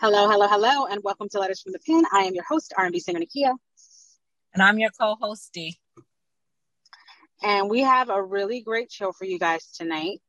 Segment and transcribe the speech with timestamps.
[0.00, 2.04] Hello, hello, hello, and welcome to Letters from the Pen.
[2.12, 3.52] I am your host, R&B singer Nakia.
[4.54, 5.76] And I'm your co-host, Dee.
[7.42, 10.20] And we have a really great show for you guys tonight.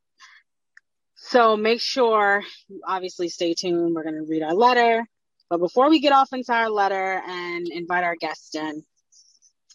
[1.18, 3.94] So make sure you obviously stay tuned.
[3.94, 5.06] We're going to read our letter.
[5.52, 8.84] But before we get off into our letter and invite our guests in,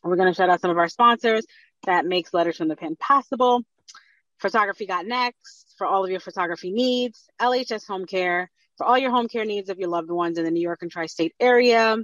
[0.02, 1.46] we're going to shout out some of our sponsors
[1.84, 3.62] that makes Letters from the Pen possible.
[4.38, 7.28] Photography Got Next for all of your photography needs.
[7.40, 10.50] LHS Home Care for all your home care needs of your loved ones in the
[10.50, 11.96] New York and tri-state area.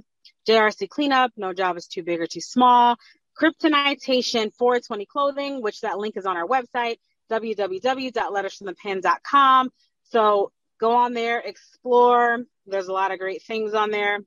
[0.47, 2.97] JRC Cleanup, no job is too big or too small.
[3.39, 6.97] Kryptonitation 420 Clothing, which that link is on our website,
[7.31, 9.69] www.lettersfromthepen.com.
[10.09, 12.39] So go on there, explore.
[12.65, 14.19] There's a lot of great things on there.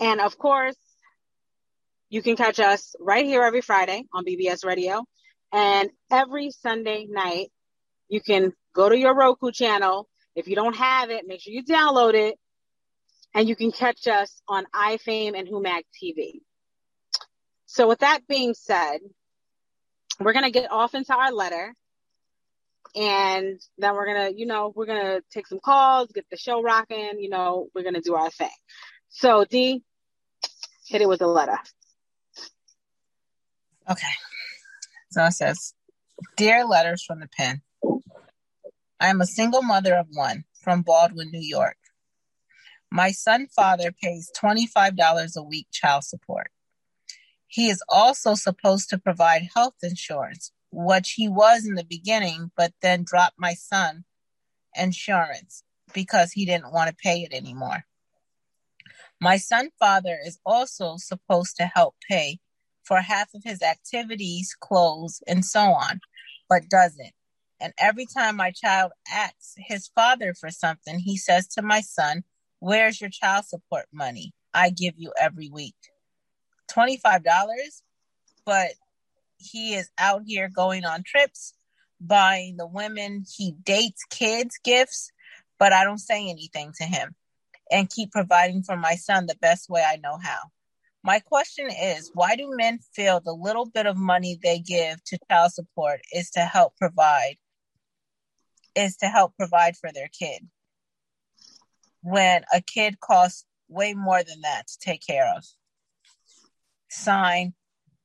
[0.00, 0.76] And of course,
[2.08, 5.04] you can catch us right here every Friday on BBS Radio.
[5.52, 7.52] And every Sunday night,
[8.08, 11.64] you can go to your Roku channel if you don't have it, make sure you
[11.64, 12.38] download it
[13.34, 16.40] and you can catch us on iFame and Humag TV.
[17.66, 18.98] So with that being said,
[20.20, 21.74] we're going to get off into our letter
[22.94, 26.36] and then we're going to, you know, we're going to take some calls, get the
[26.36, 28.50] show rocking, you know, we're going to do our thing.
[29.08, 29.82] So D,
[30.86, 31.58] hit it with a letter.
[33.90, 34.06] Okay.
[35.10, 35.74] So it says,
[36.36, 37.62] Dear Letters from the Pen.
[39.04, 41.76] I am a single mother of one from Baldwin, New York.
[42.90, 46.50] My son father pays $25 a week child support.
[47.46, 52.72] He is also supposed to provide health insurance, which he was in the beginning, but
[52.80, 54.06] then dropped my son
[54.74, 57.84] insurance because he didn't want to pay it anymore.
[59.20, 62.38] My son father is also supposed to help pay
[62.84, 66.00] for half of his activities, clothes, and so on,
[66.48, 67.12] but doesn't.
[67.64, 72.22] And every time my child asks his father for something, he says to my son,
[72.60, 74.34] Where's your child support money?
[74.52, 75.74] I give you every week.
[76.70, 77.24] $25,
[78.44, 78.72] but
[79.38, 81.54] he is out here going on trips,
[81.98, 85.10] buying the women he dates kids gifts,
[85.58, 87.14] but I don't say anything to him
[87.70, 90.50] and keep providing for my son the best way I know how.
[91.02, 95.18] My question is why do men feel the little bit of money they give to
[95.30, 97.36] child support is to help provide
[98.76, 100.46] is to help provide for their kid
[102.02, 105.44] when a kid costs way more than that to take care of.
[106.90, 107.54] Sign,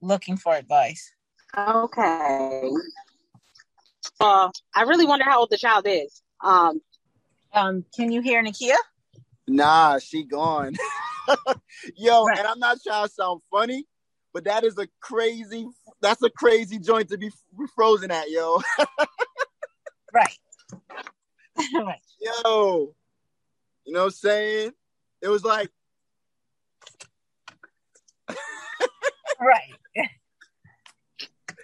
[0.01, 1.11] looking for advice.
[1.57, 2.71] Okay.
[4.19, 6.21] Uh, I really wonder how old the child is.
[6.43, 6.81] Um,
[7.53, 8.75] um, can you hear Nakia?
[9.47, 10.75] Nah, she gone.
[11.97, 12.39] Yo, right.
[12.39, 13.85] and I'm not trying to sound funny,
[14.33, 15.67] but that is a crazy.
[16.01, 17.29] That's a crazy joint to be
[17.75, 18.61] frozen at, yo.
[20.13, 20.37] right.
[22.21, 22.93] Yo,
[23.85, 24.71] you know what I'm saying?
[25.21, 25.69] It was like,
[29.39, 29.73] right.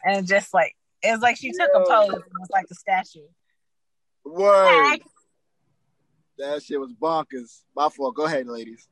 [0.05, 1.81] and just like, it was like she took Yo.
[1.81, 3.27] a pose and was like the statue.
[4.25, 4.99] Word.
[6.37, 7.61] That shit was bonkers.
[7.75, 8.15] My fault.
[8.15, 8.87] Go ahead, ladies.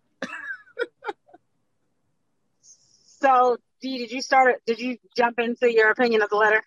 [3.22, 4.62] so, Dee, did you start?
[4.66, 6.64] Did you jump into your opinion of the letter?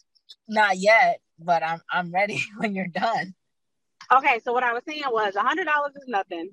[0.49, 3.35] Not yet, but I'm I'm ready when you're done.
[4.13, 6.51] Okay, so what I was saying was a hundred dollars is nothing,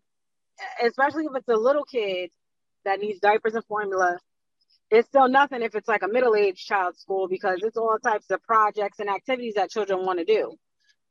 [0.83, 2.31] especially if it's a little kid
[2.85, 4.17] that needs diapers and formula.
[4.89, 8.43] It's still nothing if it's like a middle-aged child school because it's all types of
[8.43, 10.55] projects and activities that children want to do.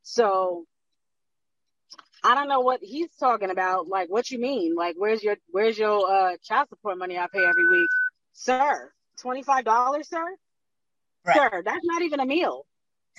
[0.02, 0.66] So
[2.24, 3.88] I don't know what he's talking about.
[3.88, 4.74] Like, what you mean?
[4.76, 7.90] Like, where's your where's your uh, child support money I pay every week,
[8.32, 8.92] sir?
[9.20, 10.24] Twenty five dollars, sir.
[11.24, 11.36] Right.
[11.36, 12.66] Sir, that's not even a meal.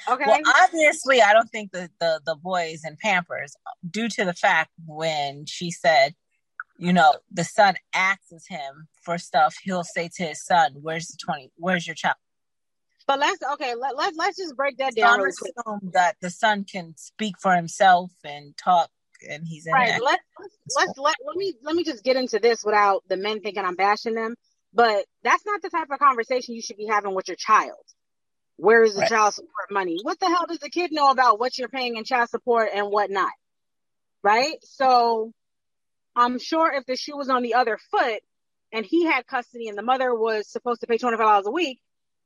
[0.09, 0.23] Okay.
[0.25, 3.55] Well, obviously, I don't think the, the the boy is in Pampers
[3.89, 6.15] due to the fact when she said,
[6.77, 11.17] you know, the son asks him for stuff, he'll say to his son, "Where's the
[11.23, 11.51] twenty?
[11.55, 12.16] Where's your child?"
[13.05, 13.75] But let's okay.
[13.75, 15.19] Let, let's let's just break that down.
[15.22, 18.89] Assume that the son can speak for himself and talk,
[19.29, 20.01] and he's in right.
[20.01, 20.23] Let's
[20.78, 23.75] let's let let me let me just get into this without the men thinking I'm
[23.75, 24.35] bashing them.
[24.73, 27.84] But that's not the type of conversation you should be having with your child.
[28.58, 29.09] Where is the right.
[29.09, 29.97] child support money?
[30.02, 32.88] What the hell does the kid know about what you're paying in child support and
[32.88, 33.32] whatnot?
[34.22, 34.55] Right?
[34.61, 35.34] So
[36.16, 38.22] I'm sure if the shoe was on the other foot
[38.72, 41.79] and he had custody and the mother was supposed to pay $25 a week,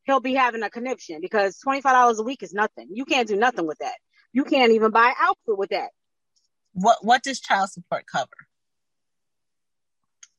[0.06, 2.88] he'll be having a conniption because $25 a week is nothing.
[2.92, 3.96] You can't do nothing with that.
[4.34, 5.90] You can't even buy outfit with that.
[6.74, 8.30] What what does child support cover?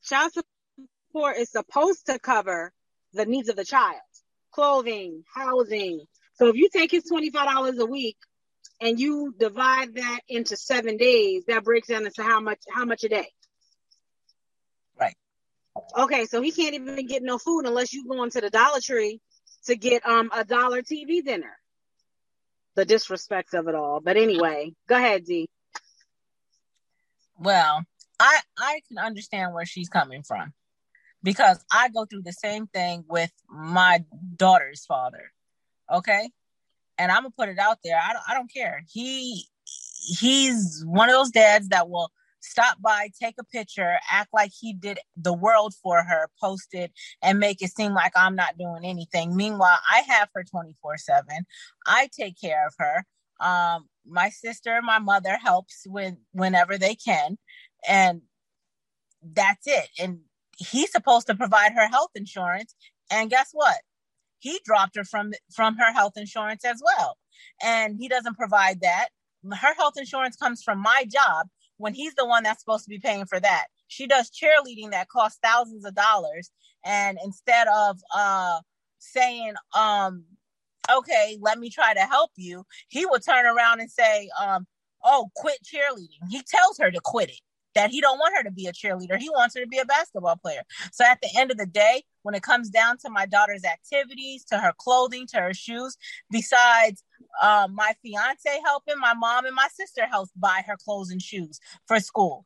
[0.03, 0.31] Child
[1.11, 2.71] support is supposed to cover
[3.13, 3.99] the needs of the child
[4.51, 6.01] clothing, housing.
[6.33, 8.17] So if you take his $25 a week
[8.81, 13.03] and you divide that into seven days, that breaks down into how much, how much
[13.03, 13.27] a day?
[14.99, 15.15] Right.
[15.97, 19.19] Okay, so he can't even get no food unless you go into the Dollar Tree
[19.65, 21.57] to get um a dollar TV dinner.
[22.75, 23.99] The disrespect of it all.
[23.99, 25.49] But anyway, go ahead, D.
[27.37, 27.83] Well,
[28.19, 30.53] I I can understand where she's coming from
[31.23, 34.03] because I go through the same thing with my
[34.35, 35.31] daughter's father.
[35.91, 36.29] Okay?
[36.97, 37.99] And I'm going to put it out there.
[38.01, 38.83] I don't, I don't care.
[38.91, 39.45] He
[40.19, 42.11] he's one of those dads that will
[42.41, 46.91] stop by, take a picture, act like he did the world for her, post it,
[47.21, 49.35] and make it seem like I'm not doing anything.
[49.35, 51.25] Meanwhile, I have her 24 7.
[51.85, 53.05] I take care of her.
[53.39, 57.37] Um, my sister, my mother helps with whenever they can.
[57.87, 58.21] And
[59.21, 59.89] that's it.
[59.99, 60.19] And
[60.59, 62.75] he's supposed to provide her health insurance.
[63.11, 63.77] And guess what?
[64.39, 67.17] He dropped her from from her health insurance as well.
[67.63, 69.09] And he doesn't provide that.
[69.49, 71.47] Her health insurance comes from my job
[71.77, 73.65] when he's the one that's supposed to be paying for that.
[73.87, 76.51] She does cheerleading that costs thousands of dollars.
[76.85, 78.59] And instead of uh
[78.99, 80.25] saying, um,
[80.91, 84.65] okay, let me try to help you, he will turn around and say, um,
[85.03, 86.29] oh, quit cheerleading.
[86.29, 87.39] He tells her to quit it
[87.75, 89.17] that he don't want her to be a cheerleader.
[89.17, 90.61] He wants her to be a basketball player.
[90.91, 94.43] So at the end of the day, when it comes down to my daughter's activities,
[94.45, 95.97] to her clothing, to her shoes,
[96.31, 97.03] besides
[97.41, 101.59] um, my fiance helping, my mom and my sister helps buy her clothes and shoes
[101.87, 102.45] for school.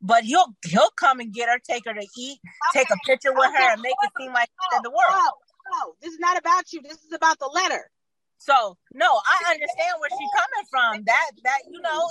[0.00, 2.38] But he'll he'll come and get her, take her to eat,
[2.74, 5.10] take a picture with her, and make it seem like in the world.
[5.10, 5.30] No,
[5.78, 6.82] no, this is not about you.
[6.82, 7.88] This is about the letter.
[8.42, 11.04] So no, I understand where she's coming from.
[11.06, 12.10] That that you know,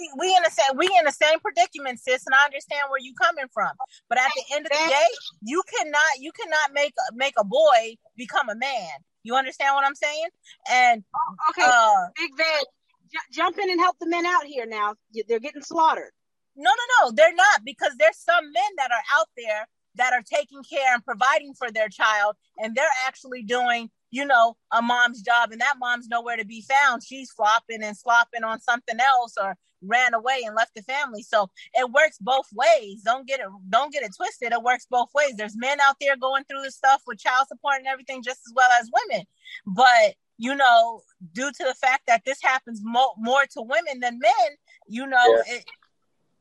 [0.00, 3.00] we, we in the same we in the same predicament, sis, and I understand where
[3.00, 3.70] you coming from.
[4.08, 5.08] But at the end of the day,
[5.44, 8.88] you cannot you cannot make make a boy become a man.
[9.24, 10.28] You understand what I'm saying?
[10.70, 11.04] And
[11.50, 12.64] okay, uh, Big Van,
[13.12, 14.94] j- jump in and help the men out here now.
[15.28, 16.12] They're getting slaughtered.
[16.56, 20.22] No, no, no, they're not because there's some men that are out there that are
[20.22, 25.22] taking care and providing for their child, and they're actually doing you know, a mom's
[25.22, 27.02] job and that mom's nowhere to be found.
[27.02, 31.22] She's flopping and slopping on something else or ran away and left the family.
[31.22, 33.02] So it works both ways.
[33.04, 34.52] Don't get it don't get it twisted.
[34.52, 35.34] It works both ways.
[35.36, 38.52] There's men out there going through the stuff with child support and everything just as
[38.54, 39.26] well as women.
[39.66, 41.02] But you know,
[41.32, 44.50] due to the fact that this happens mo- more to women than men,
[44.86, 45.54] you know, yeah.
[45.54, 45.64] it,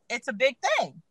[0.09, 1.01] it's a big thing.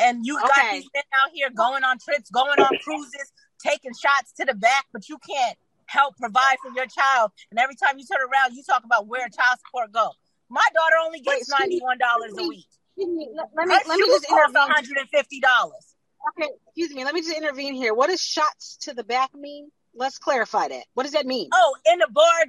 [0.00, 0.46] And you okay.
[0.46, 3.32] got these men out here going on trips, going on cruises,
[3.62, 5.58] taking shots to the back, but you can't
[5.88, 7.32] help provide for your child.
[7.50, 10.12] And every time you turn around, you talk about where child support go.
[10.48, 12.66] My daughter only gets ninety one dollars a week.
[12.96, 14.26] Me, let, let me let me just.
[14.28, 15.94] One hundred and fifty dollars.
[16.36, 17.04] Okay, excuse me.
[17.04, 17.94] Let me just intervene here.
[17.94, 19.70] What does shots to the back mean?
[19.94, 20.84] Let's clarify that.
[20.94, 21.48] What does that mean?
[21.52, 22.44] Oh, in the bar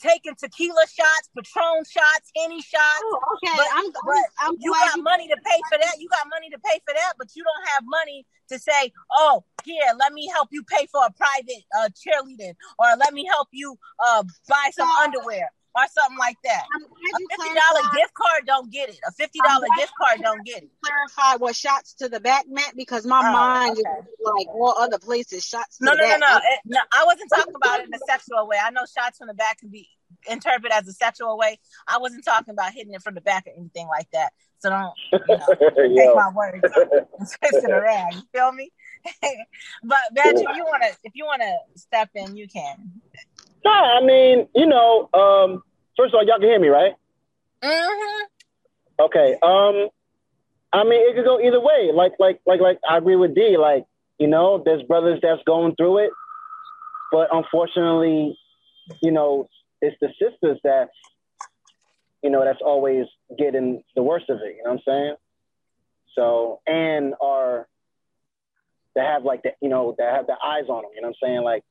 [0.00, 3.04] taking tequila shots, Patron shots, any shots.
[3.04, 5.02] Oh, okay, but, I'm, but I'm you got you...
[5.02, 6.00] money to pay for that.
[6.00, 9.44] You got money to pay for that, but you don't have money to say, "Oh,
[9.64, 13.48] here, let me help you pay for a private uh, cheerleading, or let me help
[13.52, 16.64] you uh, buy some underwear." Or something like that.
[16.74, 18.98] A fifty dollar gift card don't get it.
[19.06, 20.70] A fifty dollar gift card don't get it.
[20.84, 24.00] Clarify what shots to the back meant because my oh, mind okay.
[24.00, 25.44] is like all other places.
[25.44, 25.80] Shots.
[25.80, 26.80] no, no, no, no, no.
[26.92, 28.56] I wasn't talking about it in a sexual way.
[28.60, 29.88] I know shots from the back can be
[30.28, 31.58] interpreted as a sexual way.
[31.86, 34.32] I wasn't talking about hitting it from the back or anything like that.
[34.58, 38.14] So don't you know, take my words and twist it around.
[38.14, 38.70] You feel me?
[39.82, 43.00] but Badge, if you wanna if you wanna step in, you can.
[43.64, 45.62] No, I mean, you know, um,
[45.96, 46.92] first of all, y'all can hear me, right?
[47.62, 48.24] Mm-hmm.
[49.00, 49.36] Okay.
[49.42, 49.88] Um,
[50.72, 51.90] I mean, it could go either way.
[51.92, 52.78] Like, like, like, like.
[52.88, 53.56] I agree with D.
[53.56, 53.84] Like,
[54.18, 56.10] you know, there's brothers that's going through it,
[57.10, 58.38] but unfortunately,
[59.02, 59.48] you know,
[59.80, 60.88] it's the sisters that,
[62.22, 63.06] you know, that's always
[63.38, 64.56] getting the worst of it.
[64.56, 65.14] You know what I'm saying?
[66.14, 67.66] So, and are
[68.94, 70.90] that have like the, you know, that have the eyes on them.
[70.94, 71.42] You know what I'm saying?
[71.42, 71.62] Like,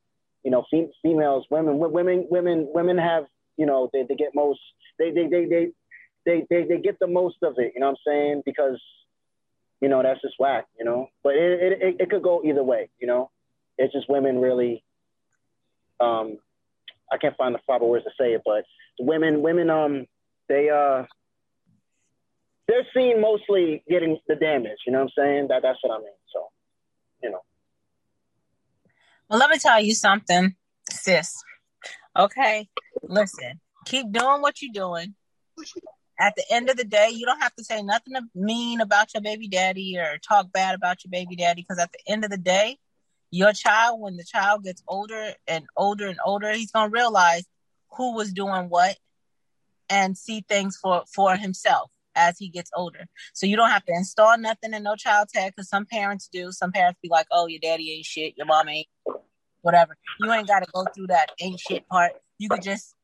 [0.44, 3.26] you know, fem- females, women, women, women, women have,
[3.58, 4.60] you know, they, they get most,
[4.98, 5.68] they, they, they, they,
[6.26, 7.74] they, they, they get the most of it.
[7.76, 8.42] You know what I'm saying?
[8.46, 8.82] Because,
[9.82, 10.66] you know, that's just whack.
[10.80, 12.90] You know, but it, it, it could go either way.
[13.00, 13.32] You know,
[13.78, 14.84] it's just women really,
[16.00, 16.38] um,
[17.12, 18.66] I can't find the proper words to say it, but
[19.00, 20.06] women, women, um,
[20.48, 21.04] they, uh,
[22.68, 24.78] they're seen mostly getting the damage.
[24.86, 25.48] You know what I'm saying?
[25.50, 26.14] That that's what I mean.
[26.32, 26.48] So,
[27.24, 27.42] you know.
[29.30, 30.56] Well, let me tell you something,
[30.92, 31.34] sis.
[32.18, 32.68] Okay,
[33.04, 33.60] listen.
[33.86, 35.16] Keep doing what you're doing.
[36.20, 39.22] At the end of the day, you don't have to say nothing mean about your
[39.22, 42.38] baby daddy or talk bad about your baby daddy because at the end of the
[42.38, 42.78] day,
[43.32, 47.46] your child, when the child gets older and older and older, he's gonna realize
[47.98, 48.98] who was doing what
[49.90, 53.06] and see things for for himself as he gets older.
[53.34, 56.52] So you don't have to install nothing in no child tag because some parents do.
[56.52, 58.88] Some parents be like, "Oh, your daddy ain't shit, your mom ain't
[59.62, 62.14] whatever." You ain't got to go through that ain't shit part.
[62.38, 62.96] You could just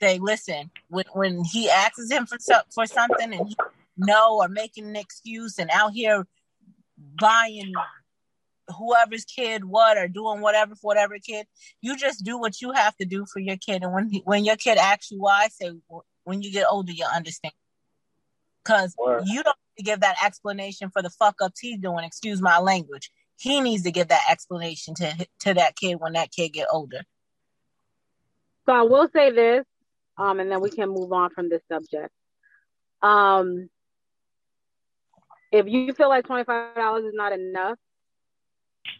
[0.00, 2.38] say, "Listen," when when he asks him for
[2.74, 3.56] for something and he
[3.96, 6.26] no or making an excuse and out here
[6.98, 7.72] buying
[8.78, 11.46] whoever's kid what or doing whatever for whatever kid.
[11.80, 14.56] You just do what you have to do for your kid, and when when your
[14.56, 15.72] kid asks you why, say
[16.24, 17.54] when you get older, you'll understand.
[18.64, 18.94] Because
[19.26, 22.04] you don't give that explanation for the fuck ups he's doing.
[22.04, 23.10] Excuse my language.
[23.36, 27.02] He needs to give that explanation to to that kid when that kid get older.
[28.66, 29.66] So I will say this,
[30.16, 32.10] um, and then we can move on from this subject.
[33.02, 33.68] Um,
[35.52, 37.78] if you feel like twenty five dollars is not enough,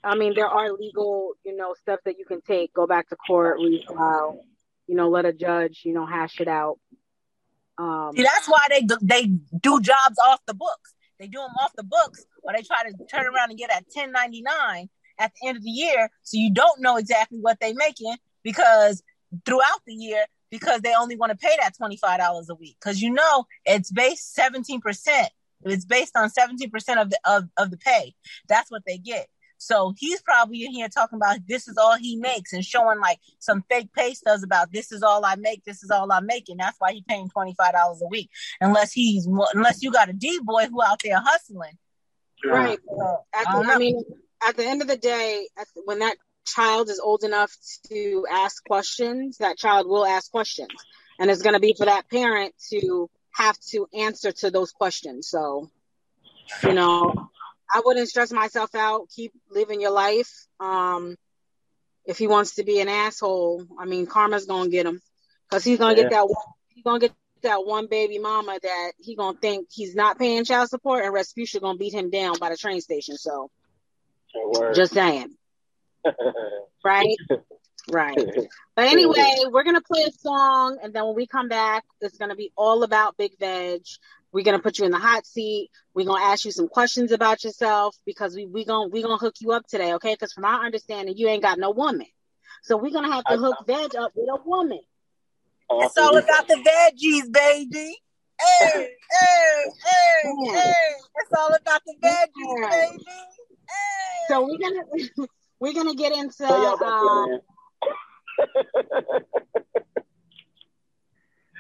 [0.02, 2.72] I mean, there are legal, you know, steps that you can take.
[2.74, 4.38] Go back to court, refile,
[4.86, 6.78] you know, let a judge, you know, hash it out.
[7.78, 10.94] Um, See, that's why they do, they do jobs off the books.
[11.18, 13.88] They do them off the books, or they try to turn around and get at
[13.90, 14.88] ten ninety nine
[15.18, 19.02] at the end of the year, so you don't know exactly what they're making because
[19.44, 22.76] throughout the year because they only want to pay that twenty five dollars a week
[22.80, 25.30] because you know it's based seventeen percent.
[25.64, 28.14] It's based on seventeen percent of the of, of the pay.
[28.48, 29.28] That's what they get.
[29.64, 33.18] So he's probably in here talking about this is all he makes and showing like
[33.38, 36.59] some fake pay stubs about this is all I make, this is all I'm making.
[36.59, 38.30] That's why he's paying twenty five dollars a week,
[38.61, 41.78] unless he's unless you got a D boy who out there hustling.
[42.44, 42.78] Right.
[42.87, 44.02] So, the, I mean,
[44.47, 45.49] at the end of the day,
[45.85, 46.16] when that
[46.47, 47.50] child is old enough
[47.88, 50.73] to ask questions, that child will ask questions,
[51.18, 55.28] and it's going to be for that parent to have to answer to those questions.
[55.28, 55.71] So,
[56.62, 57.30] you know,
[57.75, 59.09] I wouldn't stress myself out.
[59.14, 60.31] Keep living your life.
[60.61, 61.16] Um,
[62.04, 65.00] if he wants to be an asshole, I mean, karma's gonna get him
[65.49, 66.04] because he's gonna yeah.
[66.04, 66.28] get that.
[66.28, 67.12] One, he's gonna get
[67.43, 71.61] that one baby mama that he gonna think he's not paying child support, and Respucia
[71.61, 73.16] gonna beat him down by the train station.
[73.16, 73.50] So,
[74.75, 75.35] just saying,
[76.85, 77.16] right?
[77.90, 78.16] Right.
[78.76, 82.37] But anyway, we're gonna play a song, and then when we come back, it's gonna
[82.37, 83.83] be all about Big Veg.
[84.34, 85.70] We're gonna put you in the hot seat.
[85.94, 89.36] We're gonna ask you some questions about yourself because we we gonna we gonna hook
[89.38, 90.12] you up today, okay?
[90.12, 92.08] Because from our understanding, you ain't got no woman,
[92.64, 94.80] so we're gonna have to hook Veg up with a woman.
[95.70, 97.96] It's all about the veggies, baby.
[98.40, 100.72] Hey, hey, hey, hey!
[101.16, 103.04] It's all about the veggies, baby.
[103.68, 104.24] Hey.
[104.26, 105.28] So we're gonna
[105.60, 106.44] we're gonna get into.
[106.44, 107.40] Um,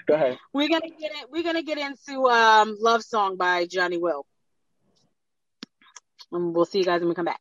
[0.06, 0.38] Go ahead.
[0.52, 1.30] We're gonna get it.
[1.30, 4.26] We're gonna get into um, "Love Song" by Johnny Will,
[6.30, 7.40] and we'll see you guys when we come back.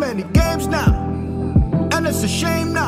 [0.00, 0.90] many games now,
[1.92, 2.79] and it's a shame now.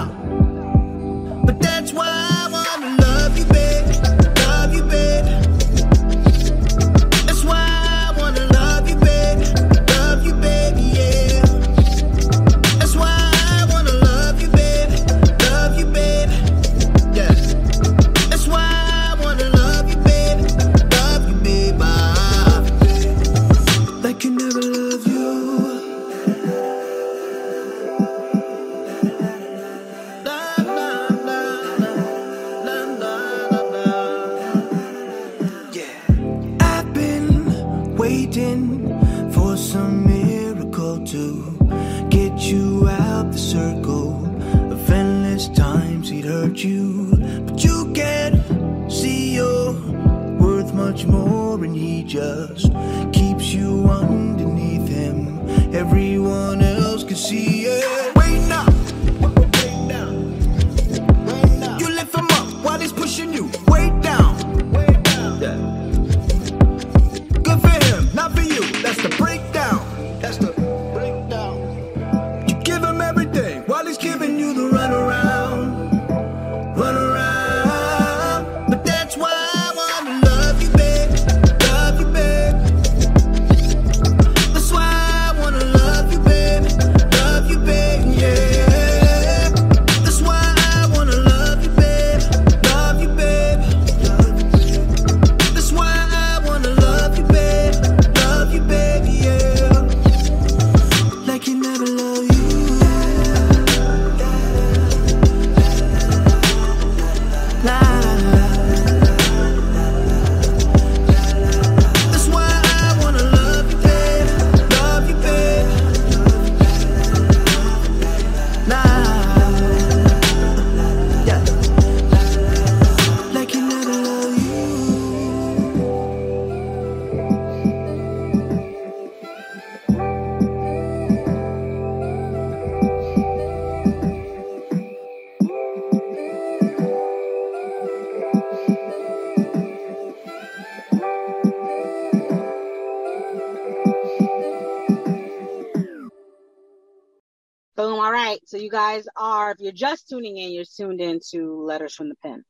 [149.73, 152.45] You're just tuning in, you're tuned into Letters from the Pen.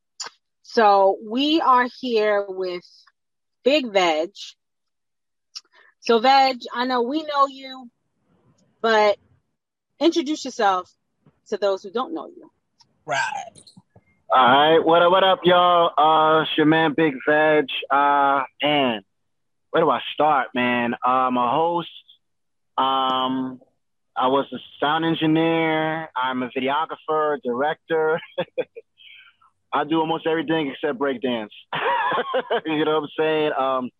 [0.62, 2.84] So we are here with
[3.64, 4.30] Big Veg.
[6.00, 7.88] So Veg, I know we know you,
[8.80, 9.18] but
[10.00, 10.90] introduce yourself
[11.48, 12.50] to those who don't know you.
[13.06, 13.20] Right.
[14.34, 15.90] All right, what up, what up, y'all?
[15.96, 17.66] Uh, it's your man, Big Veg.
[17.90, 19.02] Uh, man,
[19.70, 20.94] where do I start, man?
[21.04, 21.88] I'm a host.
[22.78, 23.60] Um,
[24.16, 26.08] I was a sound engineer.
[26.16, 28.20] I'm a videographer, director.
[29.72, 31.48] I do almost everything except breakdance.
[32.66, 33.52] you know what I'm saying?
[33.58, 33.90] Um,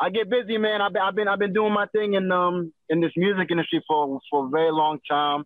[0.00, 0.80] I get busy, man.
[0.80, 3.84] I've been, I've been, I've been doing my thing in um in this music industry
[3.86, 5.44] for for a very long time.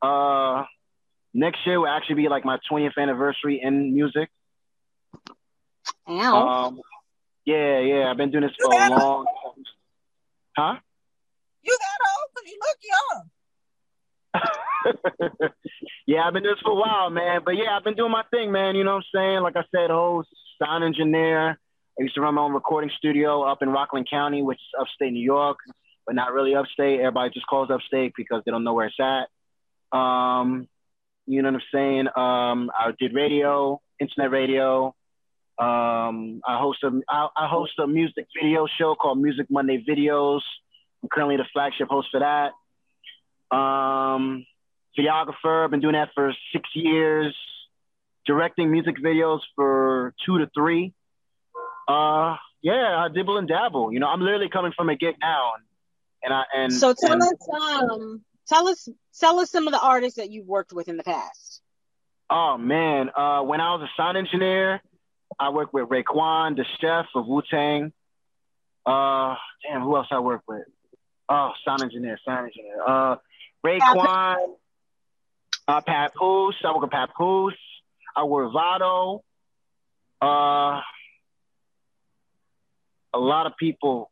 [0.00, 0.64] Uh,
[1.34, 4.30] next year will actually be like my 20th anniversary in music.
[6.08, 6.36] Ow.
[6.36, 6.80] Um,
[7.44, 8.10] yeah, yeah.
[8.10, 9.64] I've been doing this for a long time.
[10.56, 10.80] Huh?
[11.62, 12.30] You that old?
[12.34, 13.30] Cause you look young.
[16.06, 17.40] yeah, I've been doing this for a while, man.
[17.44, 18.76] But yeah, I've been doing my thing, man.
[18.76, 19.40] You know what I'm saying?
[19.40, 20.28] Like I said, host,
[20.62, 21.58] sound engineer.
[21.98, 25.12] I used to run my own recording studio up in Rockland County, which is upstate
[25.12, 25.58] New York,
[26.06, 27.00] but not really upstate.
[27.00, 29.98] Everybody just calls upstate because they don't know where it's at.
[29.98, 30.68] Um,
[31.26, 32.06] you know what I'm saying?
[32.08, 34.94] Um, I did radio, internet radio.
[35.58, 40.42] Um, I host a I, I host a music video show called Music Monday Videos.
[41.02, 42.52] I'm currently the flagship host for that.
[43.56, 44.44] Um,
[44.98, 47.34] videographer, I've been doing that for six years.
[48.26, 50.92] Directing music videos for two to three.
[51.86, 53.92] Uh, yeah, I dibble and dabble.
[53.92, 55.52] You know, I'm literally coming from a gig now,
[56.24, 58.88] and I and so tell and, us, um, tell us,
[59.20, 61.62] tell us some of the artists that you've worked with in the past.
[62.28, 64.82] Oh man, uh, when I was a sound engineer,
[65.38, 67.92] I worked with Raekwon, the chef of Wu Tang.
[68.84, 70.64] Uh, damn, who else I worked with?
[71.28, 72.82] Oh, sound engineer, sound engineer.
[72.84, 73.16] Uh,
[73.64, 74.36] Raekwon,
[75.68, 76.56] uh, Papoose.
[76.64, 77.54] I work with Papoose.
[78.14, 79.22] I work Vado.
[80.22, 80.80] Uh,
[83.12, 84.10] a lot of people.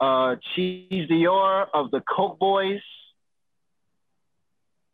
[0.00, 2.80] Uh, Cheese Dior of the Coke Boys.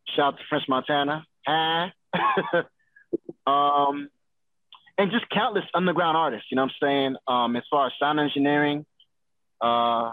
[0.09, 1.27] Shout out to French Montana.
[3.47, 4.09] Um,
[4.99, 6.47] and just countless underground artists.
[6.51, 7.17] You know what I'm saying?
[7.29, 8.85] Um, as far as sound engineering,
[9.61, 10.13] uh,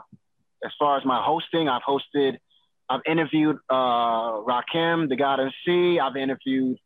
[0.63, 2.37] as far as my hosting, I've hosted,
[2.89, 5.99] I've interviewed uh, Rakim, the God of Sea.
[5.99, 6.77] I've interviewed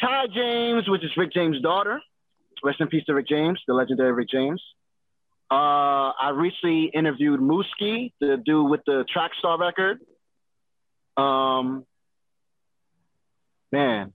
[0.00, 2.00] Ty James, which is Rick James' daughter.
[2.62, 4.62] Rest in peace to Rick James, the legendary Rick James.
[5.50, 9.98] Uh, I recently interviewed Mooski, the dude with the Trackstar record.
[11.16, 11.84] Um,
[13.70, 14.12] man,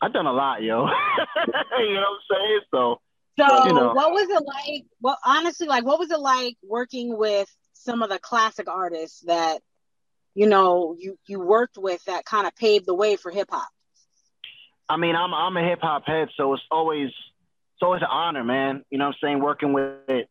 [0.00, 0.86] I've done a lot, yo.
[1.78, 2.60] you know what I'm saying?
[2.70, 3.00] So,
[3.38, 3.92] So you know.
[3.92, 4.84] what was it like?
[5.00, 9.60] Well, honestly, like what was it like working with some of the classic artists that
[10.34, 13.68] you know you you worked with that kind of paved the way for hip hop?
[14.88, 18.44] I mean, I'm I'm a hip hop head, so it's always it's always an honor,
[18.44, 18.84] man.
[18.90, 19.40] You know what I'm saying?
[19.40, 20.26] Working with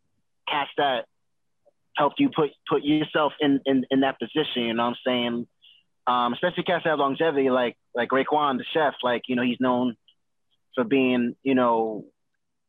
[0.47, 1.05] cats that
[1.95, 5.47] helped you put put yourself in, in, in that position, you know what I'm saying?
[6.07, 9.59] Um, especially cats that have longevity, like like Raekwon, the chef, like, you know, he's
[9.59, 9.95] known
[10.75, 12.05] for being, you know,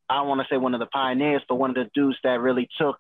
[0.08, 2.40] I don't want to say one of the pioneers, but one of the dudes that
[2.40, 2.96] really took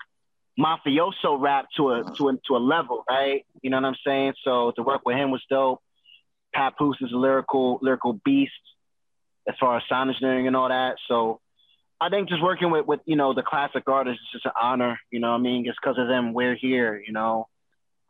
[0.58, 3.44] mafioso rap to a to a to a level, right?
[3.62, 4.34] You know what I'm saying?
[4.42, 5.80] So to work with him was dope.
[6.54, 8.52] Papoose is a lyrical lyrical beast
[9.48, 10.96] as far as sound engineering and all that.
[11.08, 11.40] So
[12.00, 14.98] I think just working with with you know the classic artists is just an honor.
[15.10, 17.02] You know, what I mean, just because of them, we're here.
[17.04, 17.48] You know,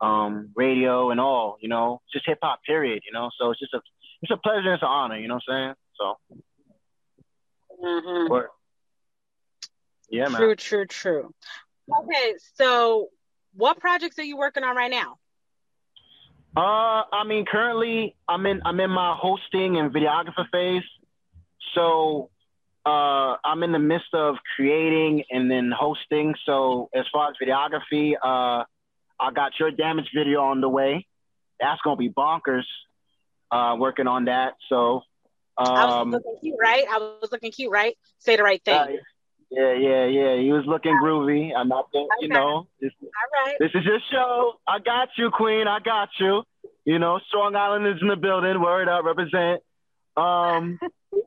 [0.01, 1.57] um, radio and all.
[1.61, 2.63] You know, just hip hop.
[2.63, 3.03] Period.
[3.05, 3.81] You know, so it's just a
[4.21, 5.17] it's a pleasure and it's an honor.
[5.17, 5.75] You know what I'm saying?
[5.99, 6.17] So.
[7.83, 8.33] Mm-hmm.
[10.09, 10.37] Yeah, man.
[10.37, 11.33] True, true, true.
[11.95, 13.09] Okay, so
[13.53, 15.17] what projects are you working on right now?
[16.55, 20.83] Uh, I mean, currently I'm in I'm in my hosting and videographer phase.
[21.75, 22.29] So,
[22.85, 26.33] uh, I'm in the midst of creating and then hosting.
[26.45, 28.63] So, as far as videography, uh,
[29.19, 31.05] I got your damage video on the way.
[31.59, 32.65] That's gonna be bonkers.
[33.51, 34.55] Uh, working on that.
[34.67, 35.01] So,
[35.57, 36.85] I was um, looking cute, right?
[36.89, 37.95] I was looking cute, right?
[38.19, 38.99] Say the right thing.
[39.51, 40.35] Yeah, yeah, yeah.
[40.41, 41.51] He was looking groovy.
[41.55, 43.09] I'm not, gonna, you know, this, All
[43.45, 43.55] right.
[43.59, 44.53] This is your show.
[44.67, 45.67] I got you, Queen.
[45.67, 46.43] I got you.
[46.85, 48.61] You know, Strong Island is in the building.
[48.61, 49.61] Word up, represent.
[50.15, 50.79] Um,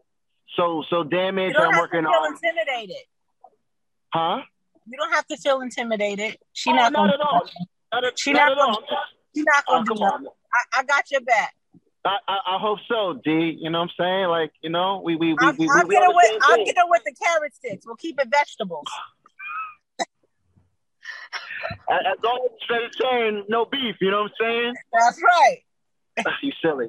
[0.56, 1.54] so so damage.
[1.58, 2.34] I'm working on.
[2.34, 3.04] intimidated.
[4.12, 4.38] Huh?
[4.86, 6.36] You don't have to feel intimidated.
[6.52, 7.14] She Oh, not not gonna.
[7.14, 7.42] at all.
[8.02, 8.74] Not She not not at all.
[8.74, 8.86] gonna-
[9.36, 10.28] She not Oh, gonna come do.
[10.52, 11.54] I, I got your back.
[12.04, 13.58] I, I, I hope so, D.
[13.60, 14.28] You know what I'm saying?
[14.28, 16.42] Like, you know, we we we I'll, we, I'll we get with.
[16.42, 16.64] I'll thing.
[16.64, 17.86] get her with the carrot sticks.
[17.86, 18.86] We'll keep it vegetables.
[21.90, 23.96] As as long as it's vegetarian, no beef.
[24.00, 24.74] You know what I'm saying?
[24.92, 25.58] That's right.
[26.42, 26.86] you silly.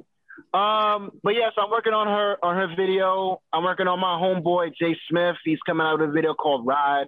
[0.54, 3.40] Um, but yes, I'm working on her on her video.
[3.52, 5.36] I'm working on my homeboy Jay Smith.
[5.44, 7.06] He's coming out with a video called Ride.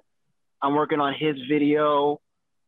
[0.63, 2.21] I'm working on his video.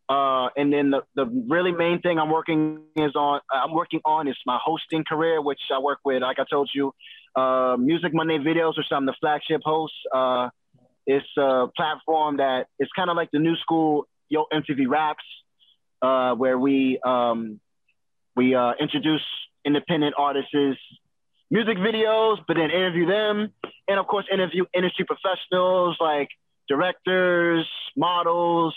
[0.08, 4.28] Uh, and then the, the really main thing I'm working is on I'm working on
[4.28, 6.92] is my hosting career, which I work with, like I told you,
[7.34, 9.94] uh, Music Monday Videos, which I'm the flagship host.
[10.14, 10.50] Uh,
[11.06, 15.24] it's a platform that is kind of like the new school Yo MTV Raps,
[16.02, 17.60] uh, where we um,
[18.36, 19.24] we uh, introduce
[19.64, 20.78] independent artists'
[21.50, 23.52] music videos, but then interview them,
[23.88, 26.28] and of course interview industry professionals like
[26.68, 28.74] directors, models,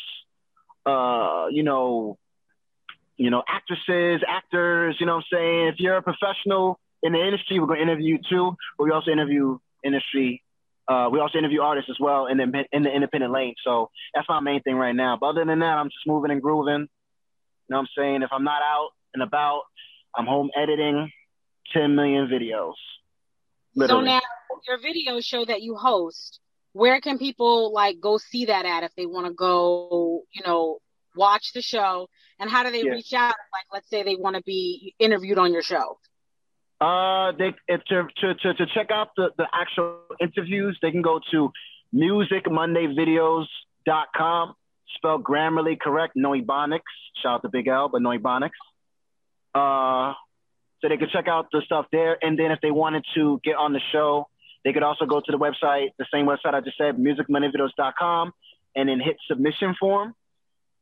[0.86, 2.18] uh, you know,
[3.18, 4.98] you know, actresses, actors.
[5.00, 5.68] You know what I'm saying?
[5.68, 8.56] If you're a professional in the industry, we're going to interview you too.
[8.78, 10.44] But we also interview industry.
[10.88, 13.56] Uh, we also interview artists as well in the in the independent lane.
[13.64, 15.18] So that's my main thing right now.
[15.20, 16.82] But other than that, I'm just moving and grooving.
[16.82, 16.88] You
[17.70, 18.22] know what I'm saying?
[18.24, 19.64] If I'm not out and about,
[20.16, 21.12] I'm home editing
[21.74, 22.74] 10 million videos.
[23.76, 24.06] Literally.
[24.06, 24.22] So now
[24.68, 26.40] your video show that you host.
[26.74, 30.80] Where can people like go see that at if they want to go, you know,
[31.16, 32.10] watch the show?
[32.40, 32.92] And how do they yeah.
[32.92, 33.36] reach out?
[33.52, 36.00] Like, let's say they want to be interviewed on your show.
[36.82, 41.20] Uh, they to to to, to check out the, the actual interviews, they can go
[41.32, 41.52] to
[41.94, 44.54] musicmondayvideos.com.
[44.96, 46.80] Spelled grammarly correct, no ebonics.
[47.22, 48.50] Shout out to Big L, but no ebonics.
[49.54, 50.14] Uh,
[50.82, 52.18] so they could check out the stuff there.
[52.22, 54.28] And then if they wanted to get on the show,
[54.64, 58.32] they could also go to the website, the same website I just said, musicmondayvideos.com,
[58.76, 60.14] and then hit submission form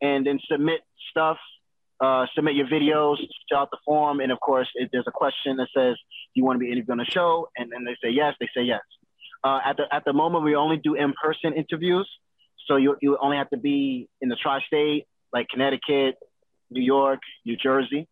[0.02, 0.82] and then submit
[1.12, 1.38] stuff,
[2.00, 3.18] uh, submit your videos,
[3.50, 4.20] fill out the form.
[4.20, 6.92] And of course, if there's a question that says, do you want to be interviewed
[6.92, 7.50] on the show?
[7.58, 8.82] And then they say yes, they say yes.
[9.44, 12.10] Uh, at the at the moment, we only do in-person interviews,
[12.68, 16.16] so you you only have to be in the tri-state, like Connecticut,
[16.70, 18.08] New York, New Jersey.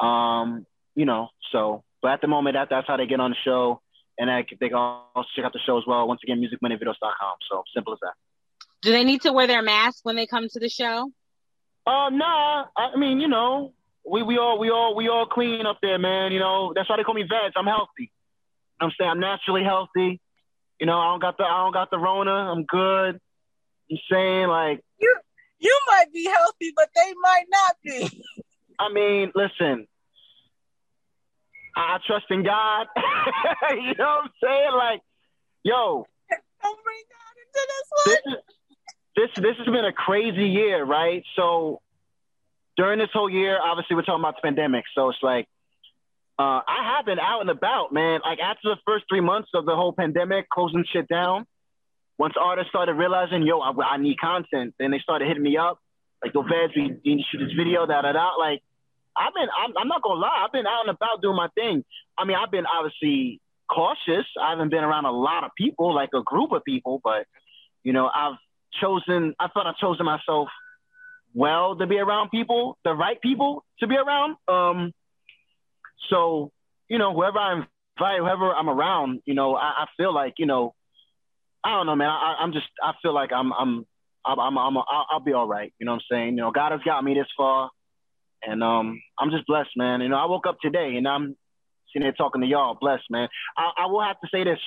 [0.00, 3.36] Um, you know, so, but at the moment, that, that's how they get on the
[3.44, 3.80] show.
[4.18, 6.08] And I, they can also check out the show as well.
[6.08, 7.34] Once again, musicmondayvideos.com.
[7.50, 8.14] So simple as that.
[8.82, 11.10] Do they need to wear their mask when they come to the show?
[11.86, 12.66] Uh, nah.
[12.76, 13.72] I mean, you know,
[14.08, 16.32] we, we all, we all, we all clean up there, man.
[16.32, 17.52] You know, that's why they call me veg.
[17.56, 18.12] I'm healthy.
[18.80, 20.20] I'm saying I'm naturally healthy.
[20.80, 22.30] You know, I don't got the, I don't got the Rona.
[22.30, 23.18] I'm good.
[23.90, 25.16] I'm saying like you,
[25.58, 28.24] you might be healthy, but they might not be.
[28.78, 29.88] I mean, listen,
[31.76, 32.86] I trust in God.
[33.70, 34.70] you know what I'm saying?
[34.76, 35.00] Like,
[35.64, 36.06] yo.
[36.62, 38.34] Don't bring God into this one.
[38.34, 38.57] This,
[39.18, 41.24] this, this has been a crazy year, right?
[41.34, 41.80] So
[42.76, 44.84] during this whole year, obviously we're talking about the pandemic.
[44.94, 45.46] So it's like,
[46.38, 48.20] uh, I have been out and about, man.
[48.24, 51.46] Like after the first three months of the whole pandemic, closing shit down,
[52.16, 55.80] once artists started realizing, yo, I, I need content, then they started hitting me up,
[56.22, 58.30] like, yo, Veds, we need to shoot this video, da da da.
[58.38, 58.62] Like,
[59.16, 61.84] I've been, I'm, I'm not gonna lie, I've been out and about doing my thing.
[62.16, 64.26] I mean, I've been obviously cautious.
[64.40, 67.26] I haven't been around a lot of people, like a group of people, but
[67.84, 68.38] you know, I've
[68.80, 69.34] chosen.
[69.38, 70.48] I thought I've chosen myself
[71.34, 74.36] well to be around people, the right people to be around.
[74.48, 74.92] Um,
[76.10, 76.52] so
[76.88, 80.46] you know, whoever I invite, whoever I'm around, you know, I, I feel like you
[80.46, 80.74] know,
[81.64, 82.08] I don't know, man.
[82.08, 83.84] I, I'm just, I feel like I'm, I'm,
[84.24, 85.72] I'm, I'm, I'm I'll, I'll be all right.
[85.78, 86.28] You know what I'm saying?
[86.36, 87.70] You know, God has got me this far.
[88.42, 90.00] And um, I'm just blessed, man.
[90.00, 91.36] You know, I woke up today and I'm
[91.92, 92.76] sitting here talking to y'all.
[92.80, 93.28] Blessed, man.
[93.56, 94.60] I, I will have to say this.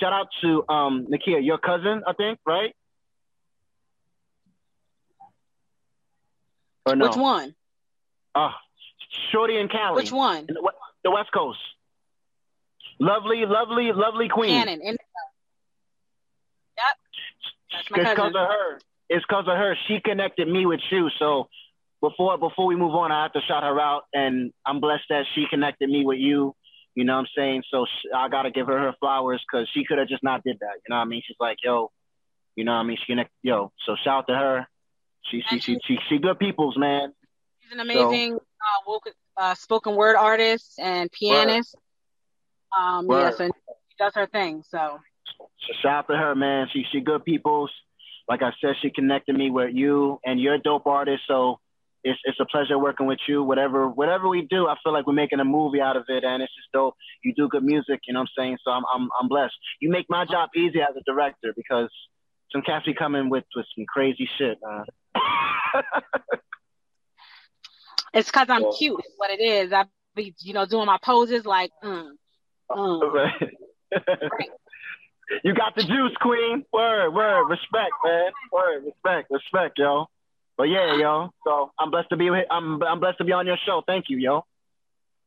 [0.00, 2.74] Shout out to um, Nakia, your cousin, I think, right?
[6.86, 7.08] Or no?
[7.08, 7.54] Which one?
[8.34, 8.50] Uh,
[9.32, 10.02] Shorty and Callie.
[10.02, 10.46] Which one?
[10.46, 10.72] The,
[11.04, 11.58] the West Coast.
[12.98, 14.50] Lovely, lovely, lovely queen.
[14.50, 14.80] Cannon.
[14.80, 14.96] In-
[16.76, 16.96] yep.
[17.70, 18.78] It's because of her.
[19.08, 19.76] It's because of her.
[19.86, 21.08] She connected me with you.
[21.18, 21.48] So
[22.00, 25.24] before before we move on, I have to shout her out, and I'm blessed that
[25.34, 26.54] she connected me with you.
[26.94, 27.62] You know what I'm saying?
[27.70, 30.58] So she, I gotta give her her flowers because she could have just not did
[30.60, 30.76] that.
[30.76, 31.22] You know what I mean?
[31.26, 31.90] She's like, yo,
[32.54, 32.96] you know what I mean?
[32.98, 33.72] She connect, yo.
[33.84, 34.66] So shout out to her.
[35.30, 37.12] She she she she, she good people's man.
[37.62, 41.74] She's an amazing so, uh, woke, uh, spoken word artist and pianist.
[41.74, 42.82] Word.
[42.82, 43.20] Um, word.
[43.20, 44.62] yeah, so she does her thing.
[44.68, 44.98] So.
[45.38, 46.68] so shout out to her, man.
[46.72, 47.70] She she good people's.
[48.28, 51.22] Like I said, she connected me with you, and you're a dope artist.
[51.28, 51.60] So
[52.06, 53.42] it's it's a pleasure working with you.
[53.42, 56.42] Whatever whatever we do, I feel like we're making a movie out of it, and
[56.42, 56.94] it's just dope.
[57.24, 58.58] You do good music, you know what I'm saying?
[58.64, 59.54] So I'm I'm I'm blessed.
[59.80, 61.90] You make my job easy as a director because
[62.52, 64.58] some cats be coming with with some crazy shit.
[64.66, 64.84] Uh.
[68.14, 69.00] It's because I'm well, cute.
[69.00, 69.72] Is what it is.
[69.72, 71.70] I be you know doing my poses like.
[71.82, 72.10] Mm,
[72.70, 73.30] mm.
[75.42, 76.64] You got the juice, queen.
[76.72, 78.30] Word, word, respect, man.
[78.52, 80.06] Word, respect, respect, yo.
[80.56, 81.30] But yeah, yo.
[81.44, 82.28] So I'm blessed to be.
[82.28, 83.82] I'm I'm blessed to be on your show.
[83.86, 84.44] Thank you, yo.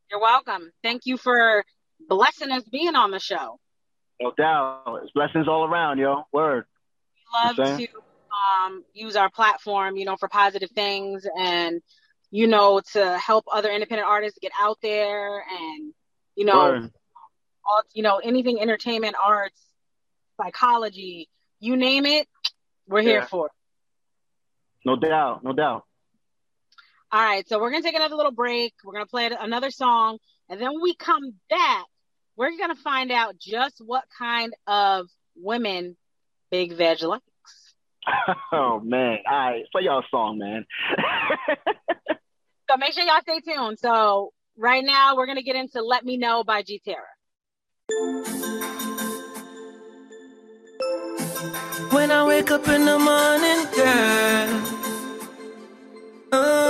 [0.10, 0.72] You're welcome.
[0.84, 1.64] Thank you for
[2.08, 3.60] blessing us being on the show.
[4.22, 5.02] No doubt.
[5.04, 6.24] It's blessings all around, yo.
[6.32, 6.66] Word.
[7.34, 7.88] We love to
[8.40, 11.82] um, use our platform, you know, for positive things and,
[12.32, 15.94] you know, to help other independent artists get out there and,
[16.36, 16.90] you know,
[17.70, 19.62] all, you know, anything entertainment, arts,
[20.38, 21.28] psychology,
[21.60, 22.28] you name it,
[22.88, 23.52] we're here for it.
[24.86, 25.44] No doubt.
[25.44, 25.84] No doubt.
[27.12, 28.74] All right, so we're gonna take another little break.
[28.84, 31.86] We're gonna play another song, and then when we come back,
[32.36, 35.98] we're gonna find out just what kind of women
[36.52, 37.24] Big Veg likes.
[38.52, 39.20] Oh man!
[39.30, 40.66] All right, play y'all song, man.
[42.70, 43.80] so make sure y'all stay tuned.
[43.80, 47.04] So right now, we're gonna get into "Let Me Know" by G Terra.
[51.92, 54.80] When I wake up in the morning, girl.
[56.32, 56.69] Uh,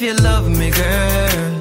[0.00, 1.59] if you love me, girl.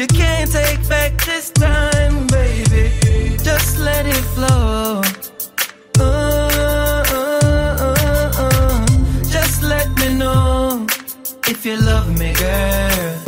[0.00, 2.88] You can't take back this time, baby.
[3.44, 5.02] Just let it flow.
[5.98, 7.84] Uh, uh,
[8.38, 8.86] uh,
[9.28, 10.86] just let me know
[11.46, 13.18] if you love me, girl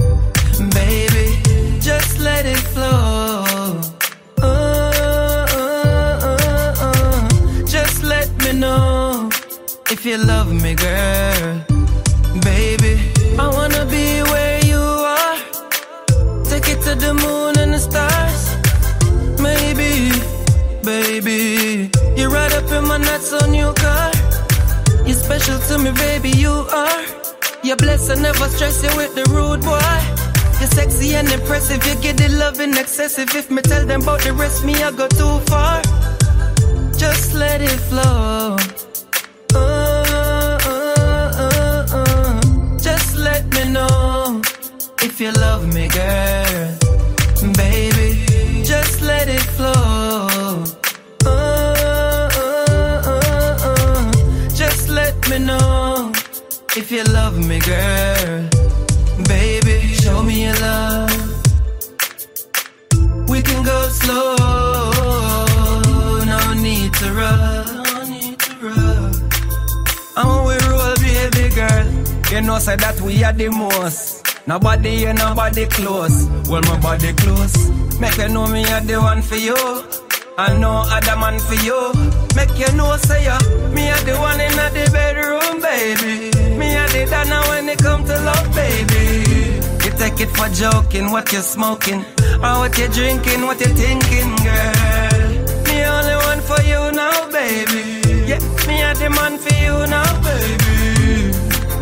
[0.70, 1.42] Baby,
[1.78, 3.44] just let it flow.
[4.40, 6.26] Uh, uh,
[6.80, 7.28] uh,
[7.66, 9.28] Just let me know
[9.90, 11.66] if you love me, girl.
[12.40, 13.61] Baby, I wanna
[16.92, 18.42] to the moon and the stars.
[19.40, 20.10] Maybe,
[20.82, 24.10] baby, you're right up in my nuts on your car.
[25.06, 27.04] You're special to me, baby, you are.
[27.62, 29.98] You're blessed, I never stress you with the rude boy.
[30.60, 33.34] You're sexy and impressive, you get the loving excessive.
[33.34, 35.82] If me tell them about the rest, me I go too far.
[36.98, 38.56] Just let it flow.
[39.54, 44.42] Uh, uh, uh, Just let me know
[45.02, 46.81] if you love me, girl.
[47.56, 50.64] Baby, just let it flow.
[54.54, 56.12] Just let me know
[56.76, 58.48] if you love me, girl.
[59.28, 61.10] Baby, show me your love.
[63.28, 64.36] We can go slow,
[66.24, 67.68] no need to rush.
[70.14, 71.86] And we roll, baby girl,
[72.30, 74.21] you know say that we are the most.
[74.46, 76.26] Nobody here, nobody close.
[76.48, 77.54] Well, my body close.
[78.00, 79.54] Make you know me I the one for you.
[80.36, 81.92] I know other man for you.
[82.34, 83.38] Make you know say ya,
[83.70, 86.56] me are the one in the bedroom, baby.
[86.58, 91.10] Me are the dana when it come to love, baby You take it for joking.
[91.12, 92.04] What you smoking?
[92.42, 93.42] Or what you drinking?
[93.42, 95.28] What you thinking, girl?
[95.66, 98.26] Me only one for you now, baby.
[98.26, 101.32] Yeah, me a the man for you now, baby.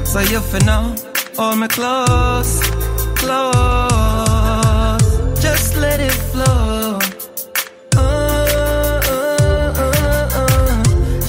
[0.04, 0.94] So you for now,
[1.40, 2.60] hold my close,
[3.20, 5.04] close.
[5.40, 6.98] Just let it flow
[7.96, 8.46] Oh
[9.14, 10.82] oh oh oh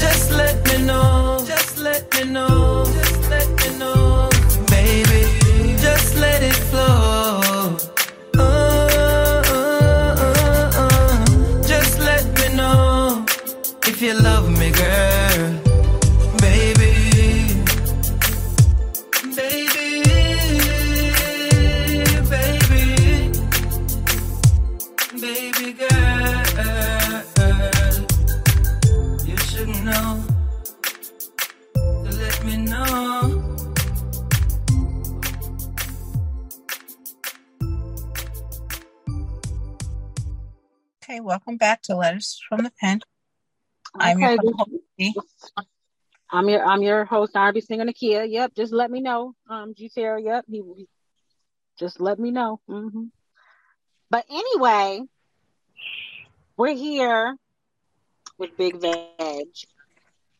[0.03, 1.37] just let me know.
[1.39, 2.23] Baby, just let me
[3.79, 4.29] know
[4.71, 5.21] maybe
[5.85, 7.77] just let it flow.
[8.37, 8.41] Uh,
[9.55, 11.25] uh, uh,
[11.71, 13.25] just let me know.
[13.87, 14.40] If you love me.
[41.23, 42.99] Welcome back to Letters from the Pen.
[43.93, 45.53] I'm your host.
[46.31, 48.25] I'm your I'm your host, RB Singer Nakia.
[48.27, 49.35] Yep, just let me know.
[49.47, 50.87] Um, G Terry, yep, he,
[51.77, 52.59] just let me know.
[52.67, 53.03] Mm-hmm.
[54.09, 55.01] But anyway,
[56.57, 57.35] we're here
[58.39, 59.45] with Big Vegg.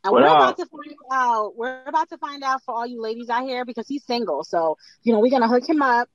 [0.03, 0.35] And what we're up?
[0.35, 1.55] about to find out.
[1.55, 4.43] We're about to find out for all you ladies out here because he's single.
[4.43, 6.09] So you know we're gonna hook him up.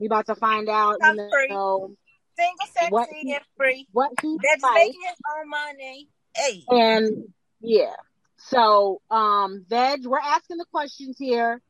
[0.00, 0.96] We're about to find out.
[1.00, 1.96] You know,
[2.40, 3.86] Single, sexy, What- and free.
[3.92, 4.74] what he That's likes.
[4.74, 6.08] making his own money.
[6.34, 6.64] Hey.
[6.70, 7.94] And yeah.
[8.38, 11.60] So, um, Veg, we're asking the questions here.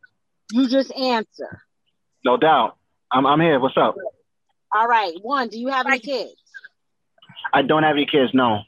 [0.53, 1.63] You just answer.
[2.25, 2.77] No doubt.
[3.11, 3.59] I'm I'm here.
[3.59, 3.97] What's up?
[4.73, 5.15] All right.
[5.23, 6.35] One, do you have any kids?
[7.53, 8.33] I don't have any kids.
[8.33, 8.61] No.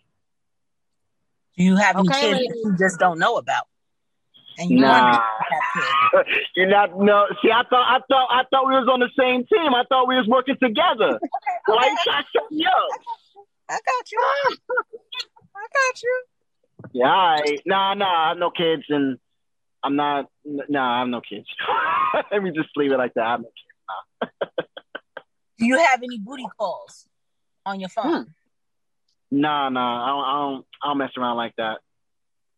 [1.56, 3.66] Do you have any Okay, kids that you just don't know about?
[4.58, 5.20] And you Nah.
[5.76, 6.46] want to have kids.
[6.56, 7.26] You're not no.
[7.42, 9.74] See, I thought I thought I thought we was on the same team.
[9.74, 11.18] I thought we was working together.
[11.66, 13.00] Why you trying to set me up?
[13.68, 14.18] I got you.
[15.56, 16.24] I got you.
[16.92, 17.62] Yeah, all right.
[17.64, 19.18] Nah, nah, I have no kids, and
[19.82, 20.28] I'm not.
[20.44, 21.46] Nah, I have no kids.
[22.32, 23.24] Let me just leave it like that.
[23.24, 24.32] I have no kids.
[25.58, 27.06] Do you have any booty calls
[27.64, 28.24] on your phone?
[28.24, 29.40] Hmm.
[29.40, 30.66] Nah, nah, I don't, I don't.
[30.82, 31.78] I don't mess around like that.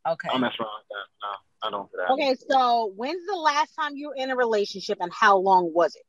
[0.09, 0.29] Okay.
[0.29, 1.07] I don't mess around like that.
[1.23, 1.29] No,
[1.65, 2.13] I don't do that.
[2.13, 2.35] Okay.
[2.49, 6.03] So, when's the last time you were in a relationship and how long was it?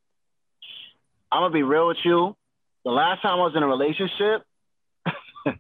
[1.32, 2.36] I'm gonna be real with you.
[2.84, 4.44] The last time I was in a relationship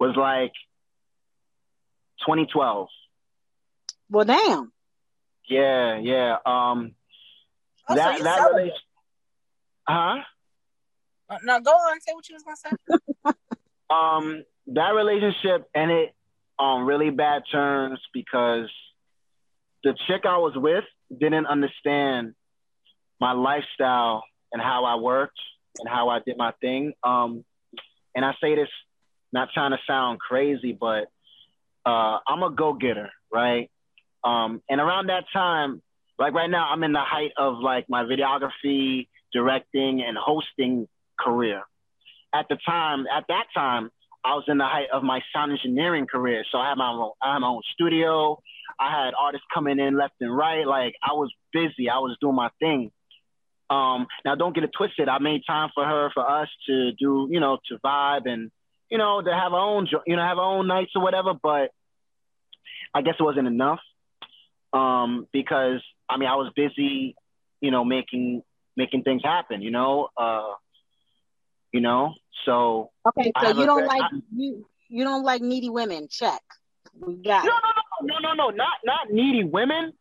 [0.00, 0.52] was like
[2.20, 2.88] 2012.
[4.10, 4.72] Well, damn.
[5.48, 6.36] Yeah, yeah.
[6.44, 6.94] Um,
[7.88, 8.56] Oh, that you that celibate.
[8.56, 8.78] relation,
[9.88, 10.16] huh?
[11.28, 12.00] Uh, No, go on.
[12.00, 13.32] Say what you was gonna say.
[13.90, 16.10] Um, that relationship ended
[16.58, 18.70] on really bad terms because
[19.84, 22.34] the chick I was with didn't understand
[23.20, 25.38] my lifestyle and how I worked
[25.78, 26.92] and how I did my thing.
[27.02, 27.44] Um,
[28.14, 28.68] and I say this
[29.32, 31.04] not trying to sound crazy, but
[31.86, 33.70] uh, I'm a go getter, right?
[34.24, 35.82] Um, and around that time,
[36.18, 40.86] like right now, I'm in the height of like my videography, directing, and hosting
[41.18, 41.62] career.
[42.34, 43.90] At the time, at that time,
[44.24, 46.44] I was in the height of my sound engineering career.
[46.50, 48.40] So I had my own, I had my own studio.
[48.78, 50.66] I had artists coming in left and right.
[50.66, 51.90] Like I was busy.
[51.90, 52.90] I was doing my thing.
[53.68, 55.08] Um, now don't get it twisted.
[55.08, 58.50] I made time for her, for us to do, you know, to vibe and,
[58.90, 61.32] you know, to have our own, you know, have our own nights or whatever.
[61.34, 61.70] But
[62.94, 63.80] I guess it wasn't enough.
[64.72, 67.14] Um, because I mean, I was busy,
[67.60, 68.42] you know, making,
[68.76, 70.52] making things happen, you know, uh,
[71.72, 73.32] you know, so Okay.
[73.40, 76.08] So you don't like I- you you don't like needy women.
[76.10, 76.42] Check.
[77.00, 79.92] We got No, no, no, no, no, no, not not needy women.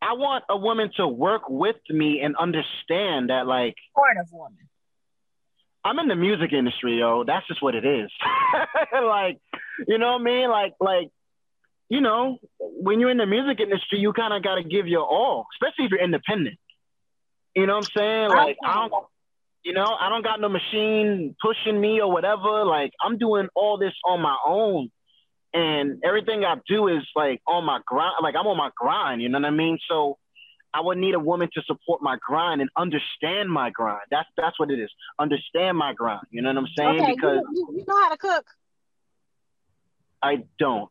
[0.00, 4.68] I want a woman to work with me and understand that, like, Supportive woman.
[5.84, 7.24] I'm in the music industry, yo.
[7.24, 8.10] That's just what it is.
[8.92, 9.40] like,
[9.88, 10.50] you know what I mean?
[10.50, 11.10] Like, like,
[11.88, 15.04] you know, when you're in the music industry, you kind of got to give your
[15.04, 16.58] all, especially if you're independent.
[17.56, 18.28] You know what I'm saying?
[18.28, 18.92] Like, I don't,
[19.64, 22.64] you know, I don't got no machine pushing me or whatever.
[22.64, 24.90] Like, I'm doing all this on my own.
[25.54, 29.30] And everything I do is like on my grind, like I'm on my grind, you
[29.30, 29.78] know what I mean?
[29.88, 30.18] So
[30.74, 34.02] I would need a woman to support my grind and understand my grind.
[34.10, 34.90] That's that's what it is.
[35.18, 36.26] Understand my grind.
[36.30, 37.00] You know what I'm saying?
[37.00, 37.14] Okay.
[37.14, 38.44] because You, you, you know how to cook.
[40.22, 40.90] I don't.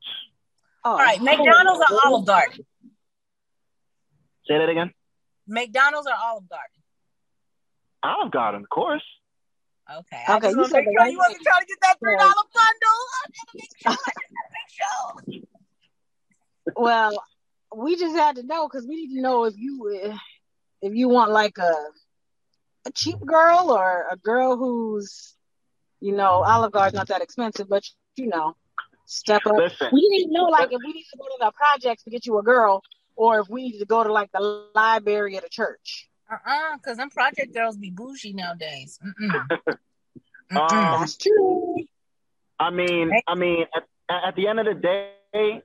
[0.83, 1.21] Oh, All right.
[1.21, 2.65] McDonald's or Olive Garden?
[4.47, 4.91] Say that again.
[5.47, 6.76] McDonald's or Olive Garden?
[8.07, 9.03] Olive Garden, of course.
[9.89, 10.23] Okay.
[10.29, 12.33] Okay, you wanna said the sure right you wasn't trying to get that three dollar
[12.53, 13.01] bundle.
[13.13, 13.91] I gotta make sure.
[13.91, 15.43] I gotta make sure.
[16.75, 17.23] Well,
[17.75, 20.17] we just had to know because we need to know if you
[20.81, 21.73] if you want like a
[22.85, 25.35] a cheap girl or a girl who's
[26.01, 27.83] you know Olive Garden's not that expensive, but
[28.17, 28.55] you know
[29.05, 29.55] step up.
[29.55, 32.09] Listen, We need to know like if we need to go to the projects to
[32.09, 32.81] get you a girl,
[33.15, 36.06] or if we need to go to like the library at a church.
[36.29, 38.99] Uh-uh, because them project girls be bougie nowadays.
[39.03, 39.47] Mm-mm.
[40.51, 40.57] Mm-mm.
[40.57, 41.75] Um, That's true.
[42.59, 43.83] I mean, I mean, at,
[44.29, 45.61] at the end of the day,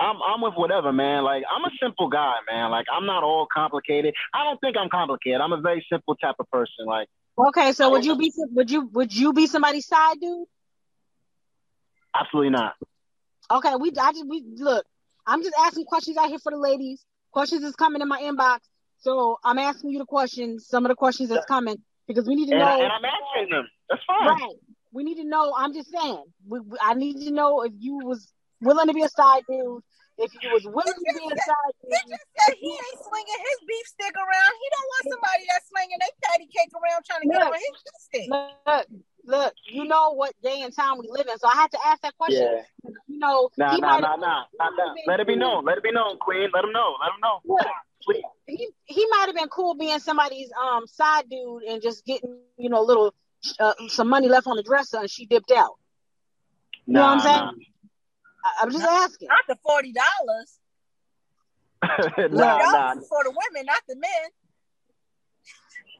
[0.00, 1.24] I'm I'm with whatever, man.
[1.24, 2.70] Like I'm a simple guy, man.
[2.70, 4.14] Like I'm not all complicated.
[4.34, 5.40] I don't think I'm complicated.
[5.40, 6.86] I'm a very simple type of person.
[6.86, 7.08] Like
[7.38, 10.46] Okay, so would you be would you would you be somebody's side dude?
[12.14, 12.74] absolutely not.
[13.50, 14.84] Okay, we I just we look.
[15.26, 17.04] I'm just asking questions out here for the ladies.
[17.32, 18.60] Questions is coming in my inbox,
[19.04, 20.66] so I'm asking you the questions.
[20.66, 21.76] Some of the questions that's coming
[22.08, 22.82] because we need to And, know.
[22.82, 23.68] and I'm answering them.
[23.88, 24.26] That's fine.
[24.26, 24.56] right.
[24.92, 25.54] We need to know.
[25.56, 26.22] I'm just saying.
[26.48, 29.82] We, we- I need to know if you was willing to be a side dude.
[30.16, 31.90] If you was willing to be a side dude.
[31.90, 34.52] He just said he ain't swinging his beef stick around.
[34.62, 37.48] He don't want somebody that's swinging their patty cake around trying to get Look.
[37.48, 38.26] on his beef stick.
[38.30, 38.86] Look,
[39.26, 39.52] look.
[39.66, 42.16] You know what day and time we live in, so I had to ask that
[42.16, 42.46] question.
[42.46, 42.90] Yeah.
[43.08, 44.94] You know, Nah, nah, nah, nah, nah, nah.
[45.08, 45.64] Let it be known.
[45.64, 46.48] Let it be known, Queen.
[46.54, 46.94] Let them know.
[47.02, 47.40] Let them know.
[47.44, 47.66] Look.
[48.04, 48.22] Please.
[48.46, 52.68] he he might have been cool being somebody's um side dude and just getting you
[52.68, 53.14] know a little
[53.58, 55.74] uh, some money left on the dresser and she dipped out.
[56.86, 57.36] You know what I'm saying?
[58.44, 59.28] I, I'm just asking.
[59.28, 60.58] Not the forty dollars.
[62.30, 62.94] Nah, nah, nah.
[62.94, 64.30] for the women, not the men.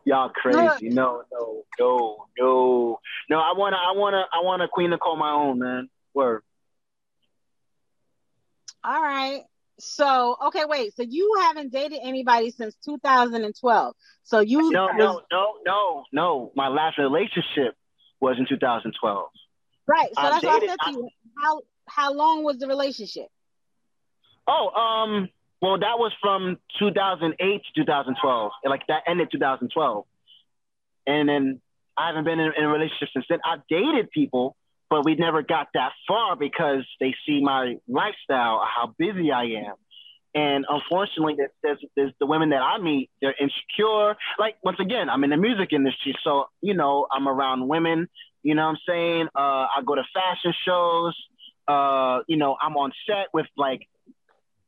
[0.06, 0.88] Y'all crazy.
[0.88, 3.00] No, no, no, no,
[3.30, 3.38] no.
[3.38, 5.88] I wanna, I wanna, I want a queen to call my own, man.
[6.14, 6.42] Word.
[8.82, 9.42] All right.
[9.78, 10.94] So, okay, wait.
[10.94, 13.94] So you haven't dated anybody since 2012.
[14.22, 16.52] So you No, no, no, no, no.
[16.54, 17.74] My last relationship
[18.20, 19.28] was in 2012.
[19.86, 20.08] right.
[20.14, 21.08] So I that's what I said to you.
[21.42, 23.26] How how long was the relationship?
[24.46, 25.28] Oh, um,
[25.60, 28.52] well, that was from 2008 to 2012.
[28.64, 30.04] Like that ended 2012,
[31.06, 31.60] and then
[31.96, 33.40] I haven't been in, in a relationship since then.
[33.44, 34.56] I've dated people,
[34.94, 39.74] but we never got that far because they see my lifestyle, how busy I am.
[40.36, 41.34] And unfortunately,
[41.64, 44.14] there's, there's, the women that I meet, they're insecure.
[44.38, 46.14] Like, once again, I'm in the music industry.
[46.22, 48.06] So, you know, I'm around women.
[48.44, 49.26] You know what I'm saying?
[49.34, 51.16] Uh, I go to fashion shows.
[51.66, 53.80] Uh, you know, I'm on set with like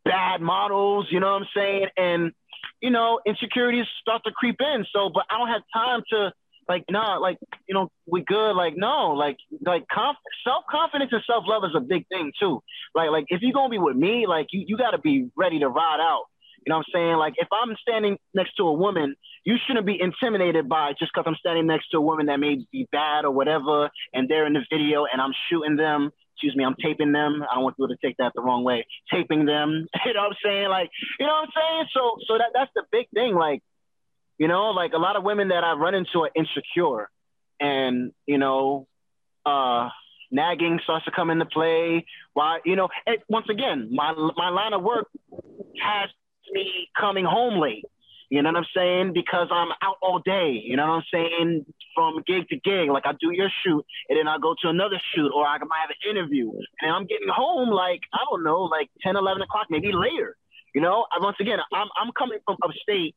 [0.04, 1.86] bad models, you know what I'm saying?
[1.96, 2.32] And,
[2.80, 4.84] you know, insecurities start to creep in.
[4.92, 6.32] So, but I don't have time to,
[6.68, 7.38] like, nah, like,
[7.68, 8.52] you know, we good.
[8.52, 12.62] Like, no, like, like conf- self confidence and self love is a big thing too.
[12.94, 15.60] Like, like if you're gonna be with me, like, you, you got to be ready
[15.60, 16.24] to ride out.
[16.66, 17.16] You know what I'm saying?
[17.16, 19.14] Like, if I'm standing next to a woman,
[19.44, 22.66] you shouldn't be intimidated by just because I'm standing next to a woman that may
[22.72, 26.10] be bad or whatever, and they're in the video and I'm shooting them.
[26.34, 27.42] Excuse me, I'm taping them.
[27.48, 28.84] I don't want people to take that the wrong way.
[29.10, 29.86] Taping them.
[30.04, 30.68] You know what I'm saying?
[30.68, 31.86] Like, you know what I'm saying?
[31.94, 33.34] So, so that that's the big thing.
[33.34, 33.62] Like,
[34.38, 37.08] you know, like a lot of women that I run into are insecure,
[37.60, 38.86] and you know,
[39.44, 39.88] uh,
[40.30, 42.04] nagging starts to come into play.
[42.34, 46.10] Why, you know, and once again, my my line of work has
[46.52, 47.84] me coming home late.
[48.28, 49.12] You know what I'm saying?
[49.14, 50.60] Because I'm out all day.
[50.62, 51.66] You know what I'm saying?
[51.94, 52.90] From gig to gig.
[52.90, 55.86] Like I do your shoot and then I go to another shoot or I might
[55.86, 56.50] have an interview.
[56.80, 60.36] And I'm getting home like, I don't know, like 10, 11 o'clock, maybe later.
[60.74, 63.14] You know, I, once again, I'm, I'm coming from upstate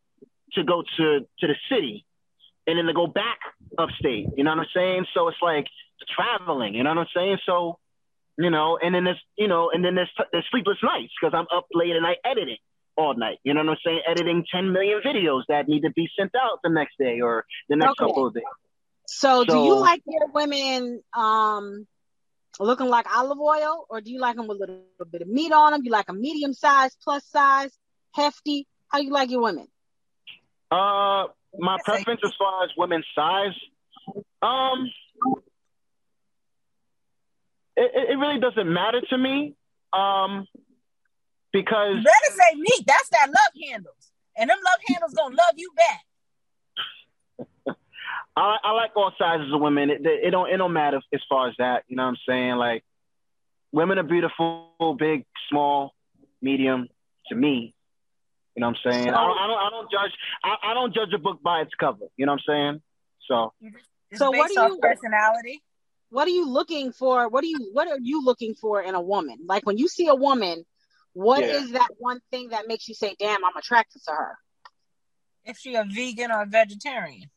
[0.54, 2.06] to go to, to the city
[2.68, 3.39] and then to go back
[3.78, 4.28] upstate.
[4.36, 5.06] You know what I'm saying?
[5.14, 5.66] So it's like
[6.16, 6.76] traveling.
[6.76, 7.38] You know what I'm saying?
[7.45, 7.80] So,
[8.38, 11.47] you know, and then there's, you know, and then there's, there's sleepless nights because I'm
[11.56, 12.58] up late at night editing
[12.95, 13.39] all night.
[13.43, 14.02] You know what I'm saying?
[14.08, 17.76] Editing 10 million videos that need to be sent out the next day or the
[17.76, 18.06] next Okay.
[18.06, 18.43] couple of days.
[19.08, 21.88] So, do you like your women um
[22.60, 25.52] looking like olive oil, or do you like them with a little, bit of meat
[25.52, 25.82] on them?
[25.84, 27.72] You like a medium size, plus size,
[28.14, 28.68] hefty?
[28.89, 29.68] How you like your women?
[30.72, 33.56] Uh, my preference as far as women's size,
[34.42, 34.90] um,
[37.76, 39.56] it, it really doesn't matter to me.
[39.92, 40.48] Um,
[41.52, 42.84] because You better say meat.
[42.86, 44.12] That's that love handles.
[44.38, 46.06] And them love handles gonna love you back.
[48.36, 49.90] I, I like all sizes of women.
[49.90, 51.84] It, it don't it don't matter as far as that.
[51.88, 52.56] You know what I'm saying?
[52.56, 52.84] Like,
[53.72, 55.94] women are beautiful, big, small,
[56.42, 56.88] medium.
[57.28, 57.76] To me,
[58.60, 59.10] you know what I'm saying?
[59.10, 60.12] I, don't, I don't I don't judge
[60.43, 62.05] I, I don't judge a book by its cover.
[62.18, 62.82] You know what I'm saying?
[63.28, 63.53] So
[64.16, 65.62] So what based do you- personality.
[66.12, 67.30] What are you looking for?
[67.30, 69.38] What are you What are you looking for in a woman?
[69.45, 70.66] Like when you see a woman,
[71.14, 71.78] what is Yeah.
[71.80, 74.38] that one thing that makes you say, "Damn, I'm attracted to her"?
[75.45, 77.30] If she a vegan or a vegetarian.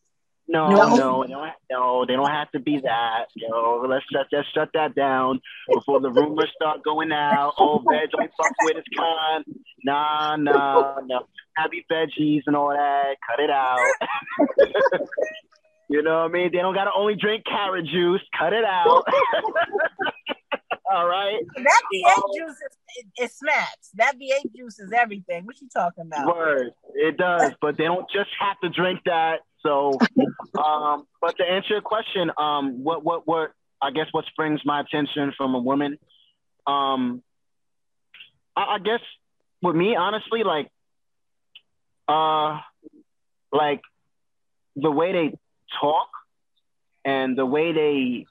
[0.53, 0.95] No, No.
[0.97, 3.27] no, no, no, they don't have to be that.
[3.35, 5.41] Yo, let's shut that shut that down
[5.73, 7.55] before the rumors start going out.
[7.59, 9.45] Oh, veg only fuck with its kind.
[9.85, 11.21] Nah, nah, no.
[11.57, 13.17] Happy veggies and all that.
[13.29, 13.79] Cut it out.
[15.89, 16.51] you know what I mean?
[16.53, 18.21] They don't gotta only drink carrot juice.
[18.39, 19.05] Cut it out.
[20.93, 21.39] all right.
[21.57, 22.15] That V8 Oh.
[22.15, 23.91] Um, juice is it, it smacks.
[23.95, 25.47] That V8 juice is everything.
[25.47, 26.27] What you talking about?
[26.27, 26.73] Word.
[26.95, 29.41] It does, but they don't just have to drink that.
[29.63, 29.99] So,
[30.59, 34.81] um, but to answer your question, um, what, what, what, I guess what springs my
[34.81, 35.99] attention from a woman,
[36.67, 37.23] um,
[38.57, 39.01] I, I guess
[39.63, 40.69] with me, honestly, like,
[42.09, 42.59] uh,
[43.53, 43.81] like
[44.77, 45.39] the way they
[45.81, 46.09] talk
[47.05, 48.27] and the way they,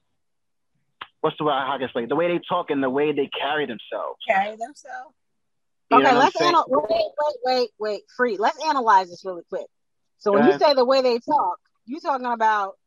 [1.21, 1.53] what's the word?
[1.53, 2.09] I guess like?
[2.09, 4.19] The way they talk and the way they carry themselves.
[4.27, 5.15] Carry themselves.
[5.91, 8.37] You okay, let's anal- wait, wait, wait, wait, free.
[8.37, 9.67] Let's analyze this really quick.
[10.21, 12.77] So when you say the way they talk, you talking about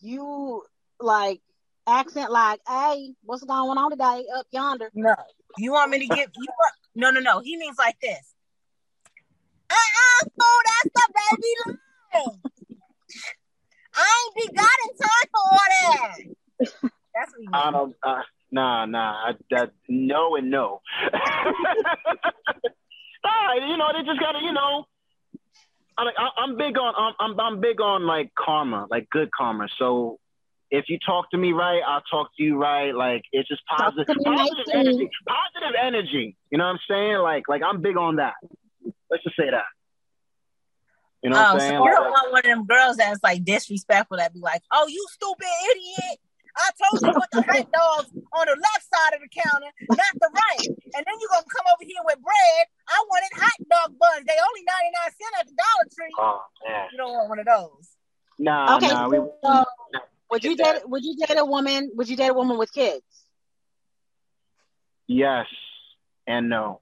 [0.00, 0.62] you
[1.00, 1.40] like
[1.84, 5.14] accent like, "Hey, what's going on today up yonder?" No.
[5.58, 7.40] You want me to give you want, no no no.
[7.40, 8.34] He means like this.
[9.68, 12.40] Uh-uh, fool, that's the baby line.
[13.96, 16.18] I ain't be got in time for all that.
[17.16, 17.72] That's what he I means.
[17.72, 17.96] don't.
[18.04, 18.22] Uh,
[18.52, 19.12] nah, nah.
[19.26, 20.82] I, that no and no.
[23.24, 24.38] nah, you know they just gotta.
[24.40, 24.86] You know,
[25.98, 26.94] I, I'm big on.
[26.96, 29.68] I'm, I'm I'm big on like karma, like good karma.
[29.78, 30.18] So
[30.70, 32.94] if you talk to me right, I'll talk to you right.
[32.94, 35.08] Like it's just positive, me positive energy.
[35.26, 36.36] Positive energy.
[36.50, 37.16] You know what I'm saying?
[37.18, 38.34] Like like I'm big on that.
[39.10, 39.64] Let's just say that.
[41.22, 41.82] You know what Oh, I'm so saying?
[41.82, 44.86] you don't Like- want one of them girls that's like disrespectful that be like, "Oh,
[44.88, 46.18] you stupid idiot!
[46.56, 49.70] I told you to put the hot dogs on the left side of the counter,
[49.90, 50.66] not the right.
[50.96, 52.62] And then you're gonna come over here with bread.
[52.88, 54.24] I wanted hot dog buns.
[54.26, 56.14] They only ninety nine cent at the Dollar Tree.
[56.18, 57.86] oh man, You don't want one of those.
[58.38, 59.08] nah, Okay, nah.
[59.08, 59.64] We, so
[60.30, 62.72] would you Get date would you date a woman would you date a woman with
[62.72, 63.04] kids?
[65.06, 65.46] yes
[66.26, 66.80] and no.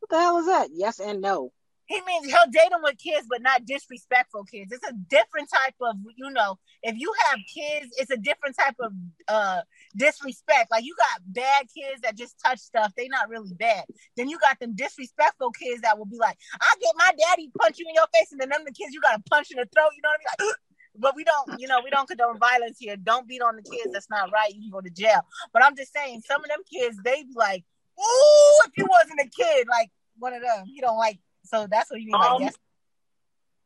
[0.00, 0.68] What the hell is that?
[0.72, 1.52] Yes and no.
[1.86, 4.72] He means he'll date them with kids, but not disrespectful kids.
[4.72, 8.76] It's a different type of, you know, if you have kids, it's a different type
[8.80, 8.92] of
[9.28, 9.60] uh
[9.96, 10.70] disrespect.
[10.70, 13.84] Like you got bad kids that just touch stuff, they not really bad.
[14.16, 17.78] Then you got them disrespectful kids that will be like, I get my daddy punch
[17.78, 19.90] you in your face, and then them the kids you gotta punch in the throat,
[19.94, 20.48] you know what I mean?
[20.48, 20.56] Like,
[20.96, 22.96] but we don't, you know, we don't condone violence here.
[22.96, 23.92] Don't beat on the kids.
[23.92, 24.54] That's not right.
[24.54, 25.22] You can go to jail.
[25.52, 27.64] But I'm just saying, some of them kids, they be like,
[27.98, 31.18] ooh, if you wasn't a kid, like one of them, you don't like.
[31.44, 32.14] So that's what you mean.
[32.14, 32.54] Um, yes.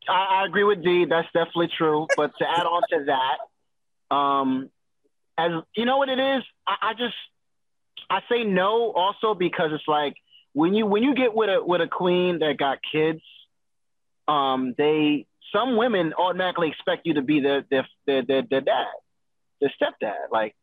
[0.09, 1.07] I, I agree with D.
[1.09, 2.07] That's definitely true.
[2.17, 4.71] But to add on to that, um,
[5.37, 7.15] as you know what it is, I, I just
[8.11, 10.15] I say no also because it's like
[10.53, 13.21] when you when you get with a with a queen that got kids,
[14.27, 18.87] um, they some women automatically expect you to be their their their their, their dad,
[19.61, 20.55] their stepdad, like,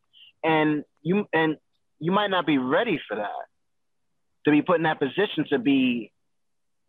[0.44, 1.56] and you and
[1.98, 3.30] you might not be ready for that
[4.44, 6.12] to be put in that position to be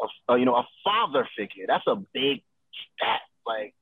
[0.01, 1.65] a, a, you know a father figure.
[1.67, 2.43] That's a big
[2.95, 3.73] step, like.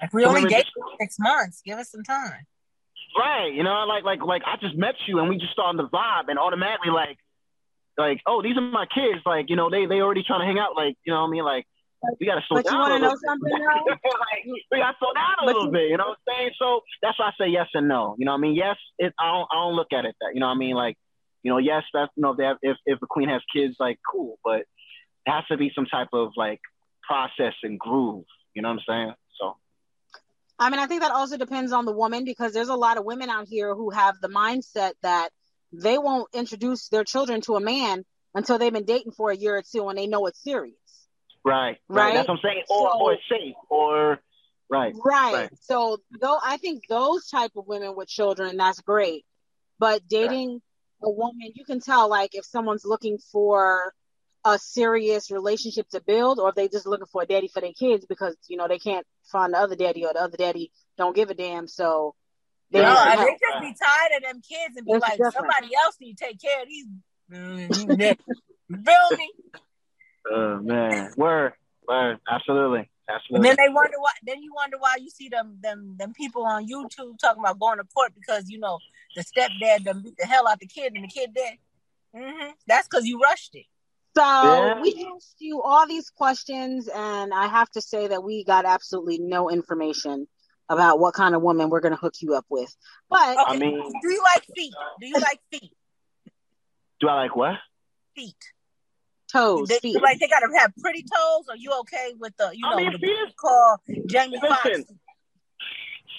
[0.00, 0.66] Like, we only dated
[1.00, 1.62] six months.
[1.64, 2.44] Give us some time.
[3.16, 5.88] Right, you know, like like like I just met you and we just started the
[5.88, 7.18] vibe and automatically like
[7.98, 10.58] like oh these are my kids like you know they they already trying to hang
[10.58, 11.66] out like you know what I mean like
[12.18, 12.80] we got to slow But you down.
[12.80, 13.84] wanna know something, though?
[13.92, 15.90] like, we got to slow down a But little you- bit.
[15.90, 16.50] You know what I'm saying?
[16.58, 18.16] So that's why I say yes and no.
[18.18, 18.54] You know what I mean?
[18.56, 20.30] Yes, it, I don't I don't look at it that.
[20.34, 20.74] You know what I mean?
[20.74, 20.96] Like
[21.44, 23.76] you know yes that's you know if they have, if if a queen has kids
[23.78, 24.62] like cool, but
[25.26, 26.60] has to be some type of like
[27.02, 28.24] process and groove.
[28.54, 29.14] You know what I'm saying?
[29.40, 29.56] So
[30.58, 33.04] I mean, I think that also depends on the woman because there's a lot of
[33.04, 35.30] women out here who have the mindset that
[35.72, 38.04] they won't introduce their children to a man
[38.34, 40.74] until they've been dating for a year or two and they know it's serious.
[41.44, 42.14] right, Right.
[42.14, 42.62] That's what I'm saying.
[42.68, 44.20] Or So- or it's safe or
[44.70, 44.94] right.
[45.04, 45.34] Right.
[45.34, 45.50] Right.
[45.60, 49.24] So though I think those type of women with children, that's great.
[49.78, 50.62] But dating
[51.02, 53.92] a woman, you can tell like if someone's looking for
[54.44, 57.72] a serious relationship to build or if they just looking for a daddy for their
[57.72, 61.14] kids because, you know, they can't find the other daddy or the other daddy don't
[61.14, 61.68] give a damn.
[61.68, 62.14] So
[62.70, 63.28] they No, need and help.
[63.28, 65.34] they just be tired of them kids and be It's like, different.
[65.34, 66.86] somebody else need to take care of these.
[67.30, 68.16] You
[68.84, 69.30] feel me?
[70.30, 71.52] Oh man, word,
[71.88, 73.48] word, absolutely, Absolutely.
[73.50, 74.10] And then they wonder why.
[74.22, 77.78] Then you wonder why you see them them them people on YouTube talking about going
[77.78, 78.78] to court because you know
[79.16, 81.56] the stepdad done beat the hell out the kid and the kid dead.
[82.14, 83.66] hmm That's because you rushed it.
[84.16, 84.80] So Yeah.
[84.80, 89.18] we asked you all these questions, and I have to say that we got absolutely
[89.18, 90.28] no information
[90.68, 92.74] about what kind of woman we're going to hook you up with.
[93.08, 93.42] But Okay.
[93.46, 94.74] I mean, Do you like feet?
[95.00, 95.72] Do you like feet?
[97.00, 97.56] do I like what?
[98.14, 98.36] Feet.
[99.32, 100.00] toes, They, feet.
[100.02, 101.46] like they gotta have pretty toes.
[101.48, 104.64] Are you okay with the you I know mean, the feet is- call Jamie Foxx?
[104.66, 104.98] Listen.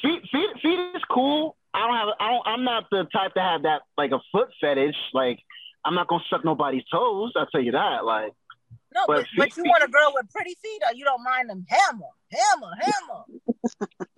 [0.02, 1.56] Feet, feet, feet is cool.
[1.76, 2.08] I don't have.
[2.20, 2.48] I don't.
[2.48, 4.96] I'm not the type to have that like a foot fetish.
[5.14, 5.40] Like,
[5.86, 7.34] I'm not gonna suck nobody's toes.
[7.36, 8.06] I'll tell you that.
[8.06, 8.32] Like,
[8.94, 11.24] No, but, But but feet- you want a girl with pretty feet, or you don't
[11.24, 13.88] mind them hammer, hammer, hammer.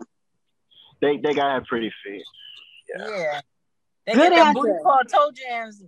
[1.02, 2.24] they they gotta have pretty feet.
[2.98, 3.42] Yeah.
[4.06, 4.60] They Good get them answer.
[4.62, 5.84] booty call toe jams.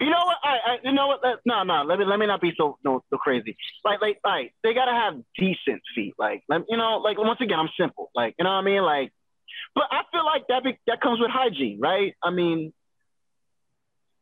[0.00, 0.36] You know what?
[0.42, 1.20] I, I you know what?
[1.22, 1.82] Let, no, no.
[1.84, 3.56] Let me let me not be so no so crazy.
[3.84, 6.14] Like like like they gotta have decent feet.
[6.18, 8.10] Like let, you know like once again I'm simple.
[8.14, 8.82] Like you know what I mean?
[8.82, 9.12] Like,
[9.74, 12.14] but I feel like that be, that comes with hygiene, right?
[12.22, 12.72] I mean,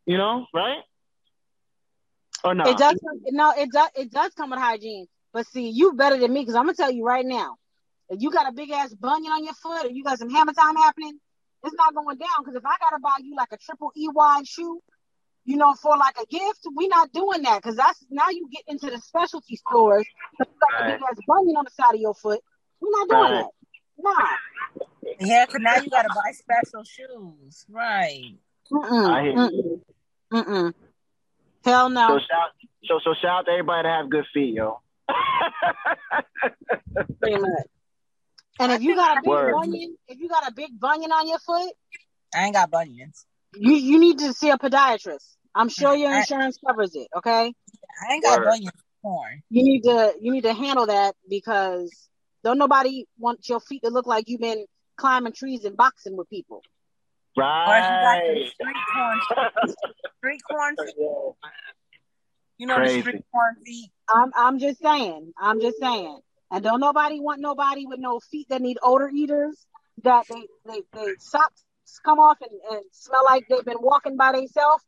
[0.07, 0.79] you know, right?
[2.45, 2.65] Or no?
[2.65, 2.99] It does.
[3.31, 3.89] No, it does.
[3.97, 5.07] It does come with hygiene.
[5.33, 7.57] But see, you better than me because I'm gonna tell you right now.
[8.11, 10.53] If you got a big ass bunion on your foot, or you got some hammer
[10.53, 11.19] time happening,
[11.65, 12.29] it's not going down.
[12.41, 14.81] Because if I gotta buy you like a triple EY shoe,
[15.45, 17.63] you know, for like a gift, we not doing that.
[17.63, 20.07] Because that's now you get into the specialty stores.
[20.39, 22.41] you got a big ass bunion on the side of your foot.
[22.81, 23.45] We're not doing Right.
[23.45, 23.51] that.
[23.99, 24.37] Nah.
[25.21, 28.37] Yeah, because now you gotta buy special shoes, right?
[28.71, 29.09] Mm-mm.
[29.09, 29.81] I hear Mm-mm.
[30.35, 30.75] Mm-mm.
[31.65, 32.19] Hell no.
[32.19, 32.51] So shout
[32.87, 34.81] so so shout out to everybody to have good feet, yo.
[37.21, 37.67] Pretty much.
[38.61, 39.53] And if you got a big Word.
[39.53, 41.73] bunion, if you got a big bunion on your foot,
[42.35, 43.25] I ain't got bunions.
[43.55, 45.37] you you need to see a podiatrist.
[45.55, 47.09] I'm sure your I- insurance covers it.
[47.17, 48.49] Okay, I ain't got Word.
[48.51, 48.73] bunions.
[49.03, 49.43] Porn.
[49.51, 52.09] you need to you need to handle that because
[52.43, 54.65] don't nobody want your feet to look like you've been
[54.97, 56.63] climbing trees and boxing with people.
[57.37, 58.53] Or if you got the right.
[58.53, 59.21] street corn,
[60.19, 60.95] street corn feet.
[62.57, 62.97] You know Crazy.
[62.97, 63.91] the street corn feet.
[64.09, 65.33] I'm I'm just saying.
[65.39, 66.21] I'm just saying.
[66.53, 69.67] And don't nobody want nobody with no feet that need odor eaters
[70.05, 71.65] that they they, they socks
[72.05, 74.85] come off and, and smell like they've been walking by themselves.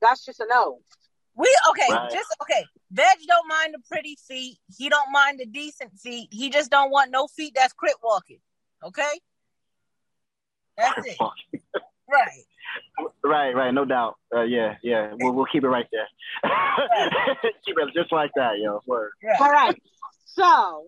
[0.00, 0.80] That's just a no.
[1.36, 2.10] We okay, Right.
[2.12, 2.64] just okay.
[2.90, 4.58] Veg don't mind the pretty feet.
[4.76, 6.28] He don't mind the decent feet.
[6.32, 8.38] He just don't want no feet that's crit walking.
[8.84, 9.20] Okay,
[10.76, 11.16] that's it.
[12.10, 12.44] Right.
[13.22, 14.16] Right, right, no doubt.
[14.34, 16.08] Uh, yeah, yeah, we'll, we'll keep it right there.
[17.64, 18.80] keep it just like that, yo.
[18.86, 19.12] Word.
[19.40, 19.80] All right.
[20.26, 20.86] So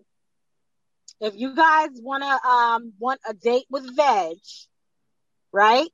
[1.21, 4.37] if you guys wanna um want a date with Veg,
[5.53, 5.89] right?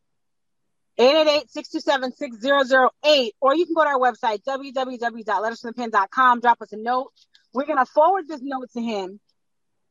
[0.99, 7.12] 888-627-6008, or you can go to our website, www.lettersfromthepen.com, drop us a note.
[7.55, 9.18] We're gonna forward this note to him,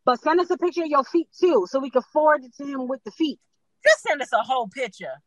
[0.06, 2.66] but send us a picture of your feet too, so we can forward it to
[2.66, 3.40] him with the feet.
[3.84, 5.22] Just send us a whole picture.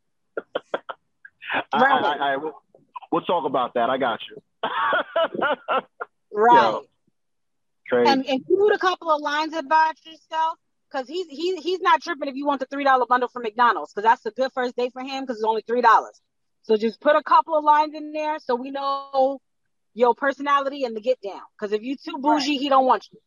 [1.52, 2.54] I, I, I, I, we'll,
[3.12, 3.90] we'll talk about that.
[3.90, 4.42] I got you.
[6.36, 6.62] Right.
[6.62, 6.82] Yo.
[7.88, 8.10] Crazy.
[8.10, 10.58] and include a couple of lines about yourself
[10.90, 13.92] because he's he, he's not tripping if you want the three dollar bundle from McDonald's
[13.92, 16.20] because that's a good first date for him because it's only three dollars.
[16.62, 19.40] So just put a couple of lines in there so we know
[19.92, 21.42] your personality and the get down.
[21.56, 23.18] Because if you too bougie, he don't want you.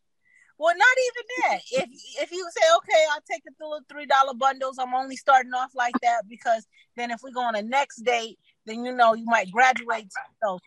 [0.60, 1.60] Well, not even that.
[1.72, 1.90] If
[2.24, 4.78] if you say, okay, I'll take the little three dollar bundles.
[4.80, 8.40] I'm only starting off like that because then if we go on a next date,
[8.66, 10.10] then you know you might graduate
[10.44, 10.58] to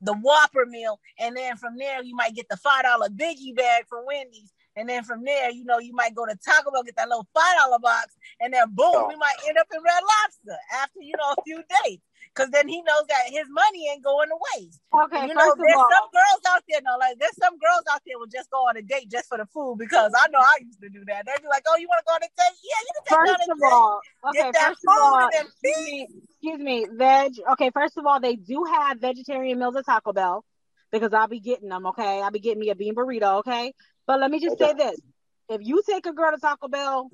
[0.00, 3.84] the Whopper meal, and then from there you might get the five dollar biggie bag
[3.88, 6.96] from Wendy's, and then from there you know you might go to Taco Bell get
[6.96, 9.08] that little five dollar box, and then boom, oh.
[9.08, 12.02] we might end up in Red Lobster after you know a few dates.
[12.38, 14.78] Cause then he knows that his money ain't going to waste.
[14.94, 18.00] Okay, you know, there's all, some girls out there, no, like there's some girls out
[18.06, 20.62] there will just go on a date just for the food because I know I
[20.62, 21.26] used to do that.
[21.26, 22.58] They'd be like, "Oh, you want to go on a date?
[22.62, 24.94] Yeah, you can take first on a of date." all, okay, Get that first of
[25.02, 27.32] all, and then excuse me, excuse me, veg.
[27.54, 30.44] Okay, first of all, they do have vegetarian meals at Taco Bell
[30.92, 31.86] because I'll be getting them.
[31.86, 33.40] Okay, I'll be getting me a bean burrito.
[33.40, 33.74] Okay,
[34.06, 35.00] but let me just say this:
[35.48, 37.10] if you take a girl to Taco Bell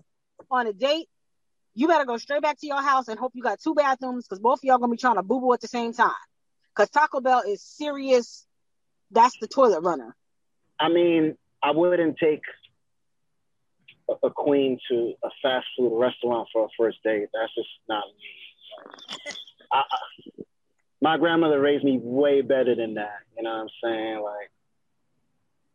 [0.50, 1.08] on a date,
[1.74, 4.38] you better go straight back to your house and hope you got two bathrooms because
[4.38, 6.10] both of y'all gonna be trying to boo boo at the same time.
[6.74, 8.46] Because Taco Bell is serious.
[9.10, 10.16] That's the toilet runner.
[10.80, 12.42] I mean, I wouldn't take
[14.08, 17.28] a, a queen to a fast food restaurant for a first date.
[17.32, 19.32] That's just not me.
[19.72, 20.42] I, I,
[21.00, 23.20] my grandmother raised me way better than that.
[23.36, 24.22] You know what I'm saying?
[24.22, 24.50] Like,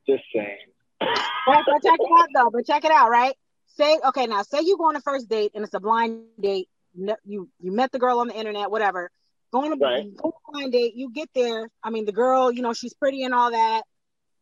[0.07, 0.57] just saying.
[1.01, 2.49] Right, but check it out though.
[2.51, 3.35] But check it out, right?
[3.79, 6.67] Say okay, now say you go on a first date and it's a blind date.
[6.93, 9.09] You you met the girl on the internet, whatever.
[9.53, 10.15] Going to Right.
[10.17, 11.69] go on a blind date, you get there.
[11.81, 13.83] I mean, the girl, you know, she's pretty and all that.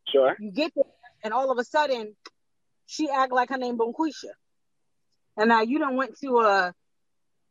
[0.08, 0.36] Sure.
[0.40, 0.86] You get there,
[1.24, 2.16] and all of a sudden,
[2.88, 4.32] she act like her name Bonquisha.
[5.38, 6.74] And now you done went to a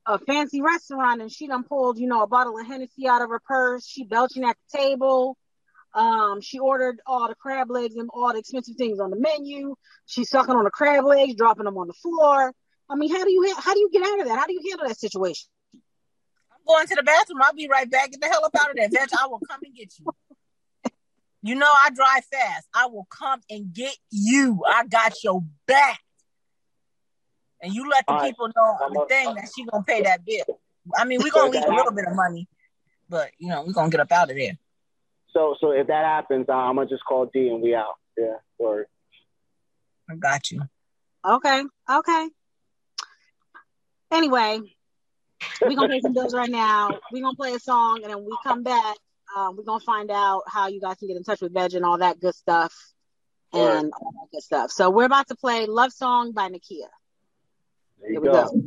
[0.07, 3.31] a fancy restaurant and she done pulled, you know, a bottle of Hennessy out of
[3.31, 3.87] her purse.
[3.87, 5.37] She belching at the table.
[5.97, 9.75] Um, she ordered all the crab legs and all the expensive things on the menu.
[10.05, 12.53] She's sucking on the crab legs, dropping them on the floor.
[12.89, 14.39] I mean, how do you ha- how do you get out of that?
[14.39, 15.49] How do you handle that situation?
[15.73, 17.41] I'm going to the bathroom.
[17.43, 18.11] I'll be right back.
[18.11, 19.09] Get the hell up out of there, Veg.
[19.19, 20.07] I will come and get you.
[21.43, 22.67] You know I drive fast.
[22.75, 24.63] I will come and get you.
[24.69, 26.01] I got your back.
[27.63, 28.29] And you let the All right.
[28.31, 30.61] people know I'm the a- thing that she gonna pay that bill.
[30.95, 32.47] I mean, we're gonna leave a little bit of money,
[33.09, 34.59] but you know, we're gonna get up out of there.
[35.37, 37.97] So, so if that happens, uh, I'm gonna just call D and we out.
[38.17, 38.37] Yeah.
[38.59, 38.87] Word.
[40.09, 40.63] I got you.
[41.29, 42.29] Okay, okay.
[44.11, 44.61] Anyway,
[45.61, 46.99] we're gonna pay some bills right now.
[47.13, 48.97] We're gonna play a song, and then we come back.
[49.37, 51.85] Um, we're gonna find out how you guys can get in touch with Veg and
[51.85, 52.75] all that good stuff,
[53.53, 54.71] and all that good stuff.
[54.71, 56.89] So we're about to play "Love Song" by Nakia.
[58.01, 58.33] There you Here we go.
[58.33, 58.63] go.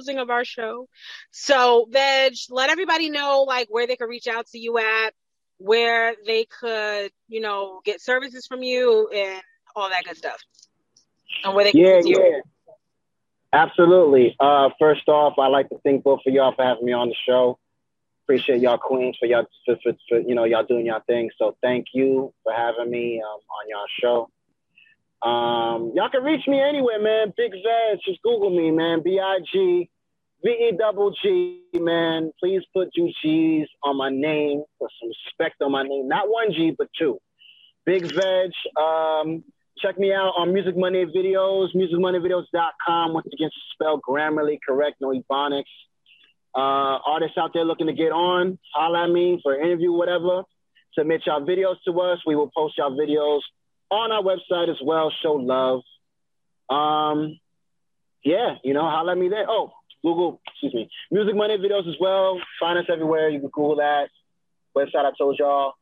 [0.00, 0.88] Closing of our show.
[1.30, 5.12] So, Veg, let everybody know like where they could reach out to you at,
[5.58, 9.42] where they could, you know, get services from you and
[9.76, 10.40] all that good stuff.
[11.44, 12.16] And where they can Yeah, you.
[12.18, 12.40] yeah.
[13.52, 14.36] Absolutely.
[14.38, 17.16] Uh, first off, I'd like to thank both of y'all for having me on the
[17.26, 17.58] show.
[18.24, 21.30] Appreciate y'all queens for y'all for, for, for you know y'all doing y'all thing.
[21.36, 24.30] So thank you for having me um, on y'all show.
[25.22, 27.32] Um, y'all can reach me anywhere, man.
[27.36, 29.02] Big Vegg, just Google me, man.
[29.02, 29.90] B I G
[30.42, 32.32] V E double G, man.
[32.40, 36.08] Please put two G's on my name, put some respect on my name.
[36.08, 37.18] Not one G, but two.
[37.84, 38.50] Big Vegg.
[38.80, 39.44] Um,
[39.78, 43.12] check me out on Music Monday Videos, musicmondayvideos.com.
[43.12, 45.64] Once again, spelled grammarly correct, no ebonics.
[46.54, 50.42] Uh, artists out there looking to get on, holla at me for an interview, whatever.
[50.94, 52.18] Submit y'all videos to us.
[52.26, 53.40] We will post y'all videos
[53.90, 55.12] on our website as well.
[55.22, 55.82] Show love.
[56.68, 57.38] Um,
[58.24, 59.46] yeah, you know, holla at me there.
[59.48, 59.72] Oh,
[60.02, 62.40] Google, excuse me, Music Monday Videos as well.
[62.58, 63.28] Find us everywhere.
[63.28, 64.08] You can Google that
[64.76, 65.74] website I told y'all.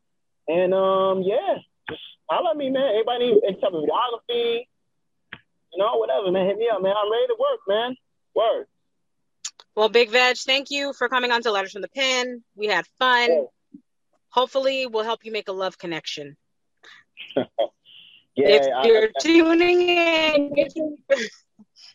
[0.46, 2.90] And um, yeah, just holla at me, man.
[2.90, 4.64] Everybody need any type of videography,
[5.72, 6.46] you know, whatever, man.
[6.46, 6.94] Hit me up, man.
[7.00, 7.96] I'm ready to work, man.
[8.34, 8.66] Word.
[9.74, 12.42] Well, Big Vegg, thank you for coming on to Letters from the Pen.
[12.56, 13.30] We had fun.
[13.30, 13.42] Yeah.
[14.30, 16.36] Hopefully, we'll help you make a love connection.
[18.38, 20.90] Yeah, if you're I- tuning in, make sure,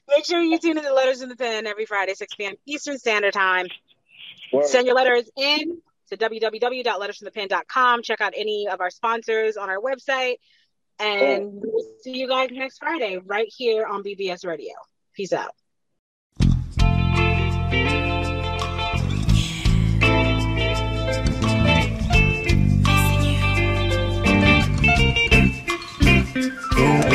[0.09, 2.55] make sure you tune in to Letters in the Pen every Friday, 6 p.m.
[2.65, 3.67] Eastern Standard Time.
[4.51, 4.65] word.
[4.65, 8.03] Send your letters in to www.lettersfromthepen.com.
[8.03, 10.35] Check out any of our sponsors on our website.
[10.99, 14.73] And we'll see you guys next Friday right here on BBS Radio.
[15.15, 15.55] Peace out.
[26.75, 27.12] Go.